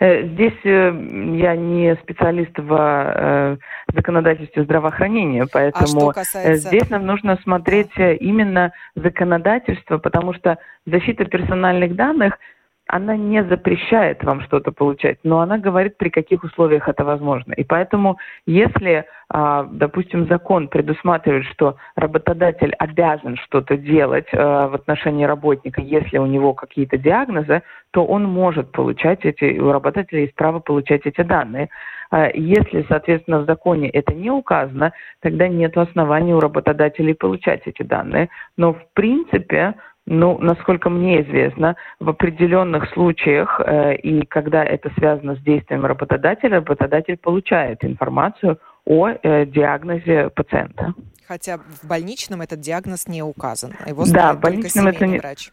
Здесь 0.00 0.52
я 0.64 1.56
не 1.56 1.96
специалист 2.02 2.52
в 2.56 3.58
законодательстве 3.94 4.64
здравоохранения, 4.64 5.46
поэтому 5.50 6.10
а 6.10 6.12
касается... 6.12 6.68
здесь 6.68 6.90
нам 6.90 7.06
нужно 7.06 7.38
смотреть 7.42 7.90
именно 7.96 8.72
законодательство, 8.94 9.96
потому 9.96 10.34
что 10.34 10.58
защита 10.84 11.24
персональных 11.24 11.96
данных– 11.96 12.38
она 12.88 13.16
не 13.16 13.44
запрещает 13.44 14.24
вам 14.24 14.40
что-то 14.40 14.72
получать, 14.72 15.18
но 15.22 15.40
она 15.40 15.58
говорит, 15.58 15.98
при 15.98 16.08
каких 16.08 16.42
условиях 16.42 16.88
это 16.88 17.04
возможно. 17.04 17.52
И 17.52 17.62
поэтому, 17.62 18.16
если, 18.46 19.04
а, 19.28 19.68
допустим, 19.70 20.26
закон 20.26 20.68
предусматривает, 20.68 21.44
что 21.52 21.76
работодатель 21.96 22.72
обязан 22.78 23.36
что-то 23.36 23.76
делать 23.76 24.26
а, 24.32 24.68
в 24.68 24.74
отношении 24.74 25.24
работника, 25.24 25.82
если 25.82 26.16
у 26.16 26.26
него 26.26 26.54
какие-то 26.54 26.96
диагнозы, 26.96 27.62
то 27.90 28.06
он 28.06 28.24
может 28.24 28.72
получать 28.72 29.24
эти, 29.24 29.58
у 29.58 29.70
работодателя 29.70 30.22
есть 30.22 30.34
право 30.34 30.58
получать 30.58 31.02
эти 31.04 31.20
данные. 31.20 31.68
А 32.10 32.30
если, 32.32 32.86
соответственно, 32.88 33.40
в 33.40 33.44
законе 33.44 33.90
это 33.90 34.14
не 34.14 34.30
указано, 34.30 34.92
тогда 35.20 35.46
нет 35.46 35.76
оснований 35.76 36.32
у 36.32 36.40
работодателей 36.40 37.14
получать 37.14 37.62
эти 37.66 37.82
данные. 37.82 38.30
Но, 38.56 38.72
в 38.72 38.82
принципе, 38.94 39.74
ну, 40.10 40.38
насколько 40.38 40.88
мне 40.88 41.22
известно, 41.22 41.76
в 42.00 42.08
определенных 42.08 42.90
случаях, 42.92 43.60
э, 43.60 43.96
и 43.96 44.24
когда 44.24 44.64
это 44.64 44.90
связано 44.96 45.36
с 45.36 45.40
действием 45.40 45.84
работодателя, 45.84 46.56
работодатель 46.56 47.18
получает 47.18 47.84
информацию 47.84 48.58
о 48.86 49.08
э, 49.10 49.44
диагнозе 49.44 50.30
пациента. 50.30 50.94
Хотя 51.26 51.58
в 51.58 51.86
больничном 51.86 52.40
этот 52.40 52.60
диагноз 52.60 53.06
не 53.06 53.22
указан. 53.22 53.74
Его 53.86 54.04
да, 54.06 54.32
в 54.32 54.40
больничном 54.40 54.86
это 54.86 55.06
не... 55.06 55.18
врач. 55.18 55.50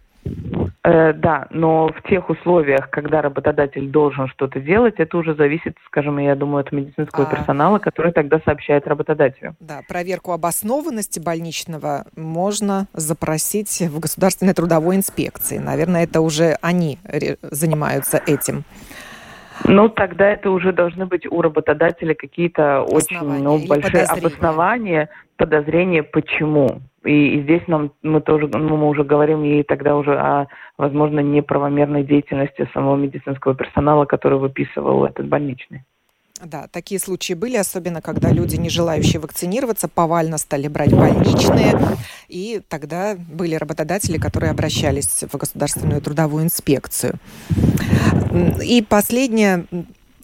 Э, 0.87 1.13
да, 1.13 1.47
но 1.49 1.87
в 1.87 2.07
тех 2.07 2.29
условиях, 2.29 2.91
когда 2.91 3.23
работодатель 3.23 3.89
должен 3.89 4.27
что-то 4.27 4.59
делать, 4.59 4.95
это 4.97 5.17
уже 5.17 5.33
зависит, 5.33 5.75
скажем, 5.87 6.19
я 6.19 6.35
думаю, 6.35 6.61
от 6.61 6.71
медицинского 6.71 7.25
а... 7.25 7.35
персонала, 7.35 7.79
который 7.79 8.11
тогда 8.11 8.39
сообщает 8.45 8.85
работодателю. 8.85 9.55
Да, 9.59 9.81
проверку 9.87 10.31
обоснованности 10.31 11.19
больничного 11.19 12.05
можно 12.15 12.85
запросить 12.93 13.81
в 13.81 13.99
Государственной 13.99 14.53
трудовой 14.53 14.97
инспекции. 14.97 15.57
Наверное, 15.57 16.03
это 16.03 16.21
уже 16.21 16.55
они 16.61 16.99
занимаются 17.41 18.21
этим. 18.27 18.63
Ну, 19.63 19.89
тогда 19.89 20.29
это 20.29 20.51
уже 20.51 20.71
должны 20.71 21.07
быть 21.07 21.25
у 21.25 21.41
работодателя 21.41 22.13
какие-то 22.13 22.81
очень 22.81 23.17
ну, 23.21 23.57
большие 23.65 24.03
подозрения. 24.03 24.27
обоснования, 24.27 25.09
подозрения, 25.37 26.03
почему. 26.03 26.81
И, 27.05 27.35
и 27.35 27.43
здесь 27.43 27.61
нам 27.67 27.91
мы 28.01 28.21
тоже, 28.21 28.47
ну, 28.47 28.77
мы 28.77 28.87
уже 28.87 29.03
говорим 29.03 29.43
и 29.43 29.63
тогда 29.63 29.95
уже 29.95 30.17
о, 30.17 30.47
возможно, 30.77 31.19
неправомерной 31.19 32.03
деятельности 32.03 32.67
самого 32.73 32.95
медицинского 32.95 33.55
персонала, 33.55 34.05
который 34.05 34.39
выписывал 34.39 35.05
этот 35.05 35.27
больничный. 35.27 35.83
Да, 36.43 36.67
такие 36.69 36.99
случаи 36.99 37.33
были, 37.33 37.55
особенно 37.55 38.01
когда 38.01 38.29
люди, 38.29 38.57
не 38.57 38.69
желающие 38.69 39.21
вакцинироваться, 39.21 39.87
повально 39.87 40.37
стали 40.37 40.67
брать 40.67 40.93
больничные. 40.93 41.73
И 42.27 42.61
тогда 42.67 43.15
были 43.15 43.55
работодатели, 43.55 44.17
которые 44.17 44.51
обращались 44.51 45.23
в 45.31 45.37
Государственную 45.37 46.01
трудовую 46.01 46.43
инспекцию. 46.43 47.15
И 48.61 48.85
последнее, 48.87 49.65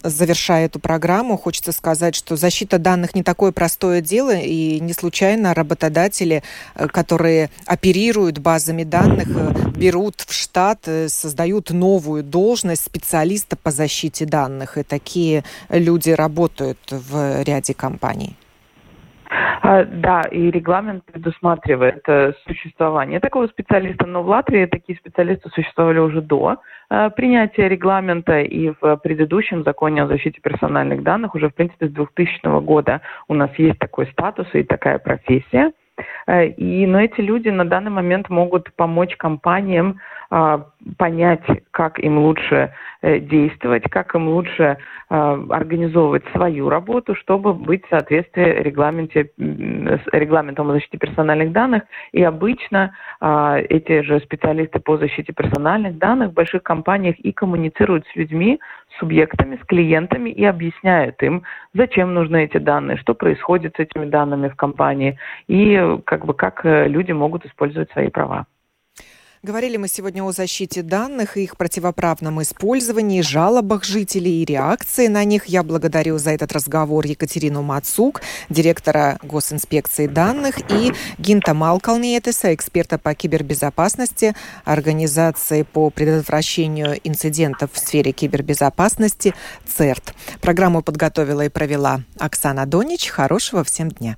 завершая 0.04 0.66
эту 0.66 0.80
программу, 0.80 1.38
хочется 1.38 1.72
сказать, 1.72 2.16
что 2.16 2.36
защита 2.36 2.80
данных 2.80 3.16
не 3.16 3.24
такое 3.24 3.52
простое 3.52 4.02
дело, 4.02 4.36
и 4.36 4.80
не 4.80 4.94
случайно 4.94 5.54
работодатели, 5.54 6.44
э, 6.76 6.88
которые 6.88 7.50
оперируют 7.66 8.40
базами 8.40 8.84
данных, 8.84 9.28
э, 9.30 9.70
берут 9.76 10.22
в 10.22 10.34
штат, 10.34 10.80
э, 10.86 11.08
создают 11.10 11.72
новую 11.72 12.24
должность 12.24 12.84
специалиста 12.84 13.56
по 13.56 13.72
защите 13.72 14.26
данных, 14.26 14.78
и 14.78 14.84
такие 14.84 15.44
люди 15.70 16.10
работают 16.10 16.80
в 16.90 17.44
ряде 17.44 17.74
компаний. 17.74 18.36
А, 19.62 19.86
да, 19.86 20.22
и 20.24 20.52
регламент 20.52 21.06
предусматривает 21.06 22.06
существование 22.46 23.20
такого 23.20 23.48
специалиста, 23.48 24.06
но 24.06 24.24
в 24.24 24.28
Латвии 24.28 24.66
такие 24.66 24.98
специалисты 24.98 25.50
существовали 25.50 26.00
уже 26.00 26.22
до 26.22 26.58
Э, 26.92 27.10
принятия 27.10 27.70
регламента 27.70 28.42
и 28.42 28.74
в 28.82 28.98
предыдущем 28.98 29.64
законе 29.64 30.04
о 30.04 30.08
защите 30.08 30.42
персональных 30.42 31.04
данных 31.04 31.36
уже, 31.36 31.50
в 31.50 31.56
принципе, 31.56 31.88
с 31.88 31.92
2000 31.92 32.62
года 32.62 33.00
у 33.30 33.34
нас 33.34 33.50
есть 33.58 33.80
такой 33.80 34.08
статус 34.08 34.46
и 34.54 34.64
такая 34.64 35.00
профессия. 35.00 35.72
Э, 36.28 36.48
и, 36.48 36.86
но 36.86 37.02
эти 37.02 37.22
люди 37.22 37.50
на 37.50 37.66
данный 37.66 37.92
момент 37.92 38.30
могут 38.30 38.74
помочь 38.76 39.16
компаниям 39.18 40.00
а, 40.34 40.68
понять, 40.98 41.44
как 41.72 42.00
им 42.00 42.20
лучше 42.20 42.74
э, 43.02 43.20
действовать, 43.20 43.84
как 43.90 44.16
им 44.16 44.30
лучше 44.30 44.78
а, 45.10 45.34
организовывать 45.50 46.24
свою 46.34 46.70
работу, 46.70 47.16
чтобы 47.16 47.54
быть 47.54 47.86
в 47.86 47.90
соответствии 47.90 48.62
регламенте, 48.62 49.32
с 49.38 50.02
регламентом 50.14 50.70
о 50.70 50.74
защите 50.74 50.98
персональных 50.98 51.52
данных. 51.52 51.84
И 52.14 52.24
обычно 52.24 52.96
а, 53.20 53.58
эти 53.58 54.04
же 54.04 54.22
специалисты 54.22 54.80
по 54.80 54.98
защите 54.98 55.34
персональных 55.34 55.98
данных 55.98 56.30
в 56.30 56.34
больших 56.34 56.64
компаниях 56.64 57.20
и 57.20 57.34
коммуницируют 57.34 58.06
с 58.08 58.16
людьми 58.16 58.62
субъектами, 59.00 59.58
с 59.62 59.66
клиентами 59.66 60.30
и 60.30 60.44
объясняет 60.46 61.22
им, 61.24 61.44
зачем 61.74 62.14
нужны 62.14 62.46
эти 62.46 62.58
данные, 62.58 62.98
что 62.98 63.14
происходит 63.14 63.76
с 63.76 63.80
этими 63.80 64.06
данными 64.06 64.50
в 64.50 64.56
компании 64.56 65.18
и 65.48 65.98
как 66.06 66.26
бы 66.26 66.34
как 66.34 66.66
э, 66.66 66.88
люди 66.88 67.12
могут 67.12 67.46
использовать 67.46 67.92
свои 67.92 68.10
права. 68.10 68.46
Говорили 69.44 69.78
мы 69.78 69.88
сегодня 69.88 70.24
о 70.24 70.32
защите 70.32 70.84
данных 70.84 71.36
и 71.36 71.46
их 71.46 71.58
противоправном 71.58 72.44
использовании, 72.44 73.22
жалобах 73.22 73.84
жителей 73.84 74.44
и 74.44 74.46
реакции 74.46 75.08
на 75.08 75.24
них. 75.24 75.46
Я 75.48 75.64
благодарю 75.64 76.20
за 76.20 76.30
этот 76.30 76.52
разговор 76.52 77.08
Екатерину 77.08 77.64
Мацук, 77.64 78.22
директора 78.50 79.18
Госинспекции 79.24 80.06
данных, 80.06 80.60
и 80.70 80.94
Гинта 81.18 81.56
Малкалниетеса, 81.56 82.54
эксперта 82.54 83.00
по 83.00 83.16
кибербезопасности 83.16 84.36
Организации 84.64 85.64
по 85.64 85.90
предотвращению 85.90 87.00
инцидентов 87.04 87.72
в 87.74 87.80
сфере 87.80 88.12
кибербезопасности 88.12 89.34
ЦЕРТ. 89.66 90.14
Программу 90.40 90.84
подготовила 90.84 91.46
и 91.46 91.50
провела 91.50 92.02
Оксана 92.20 92.68
Донич. 92.68 93.10
Хорошего 93.10 93.64
всем 93.64 93.90
дня. 93.90 94.18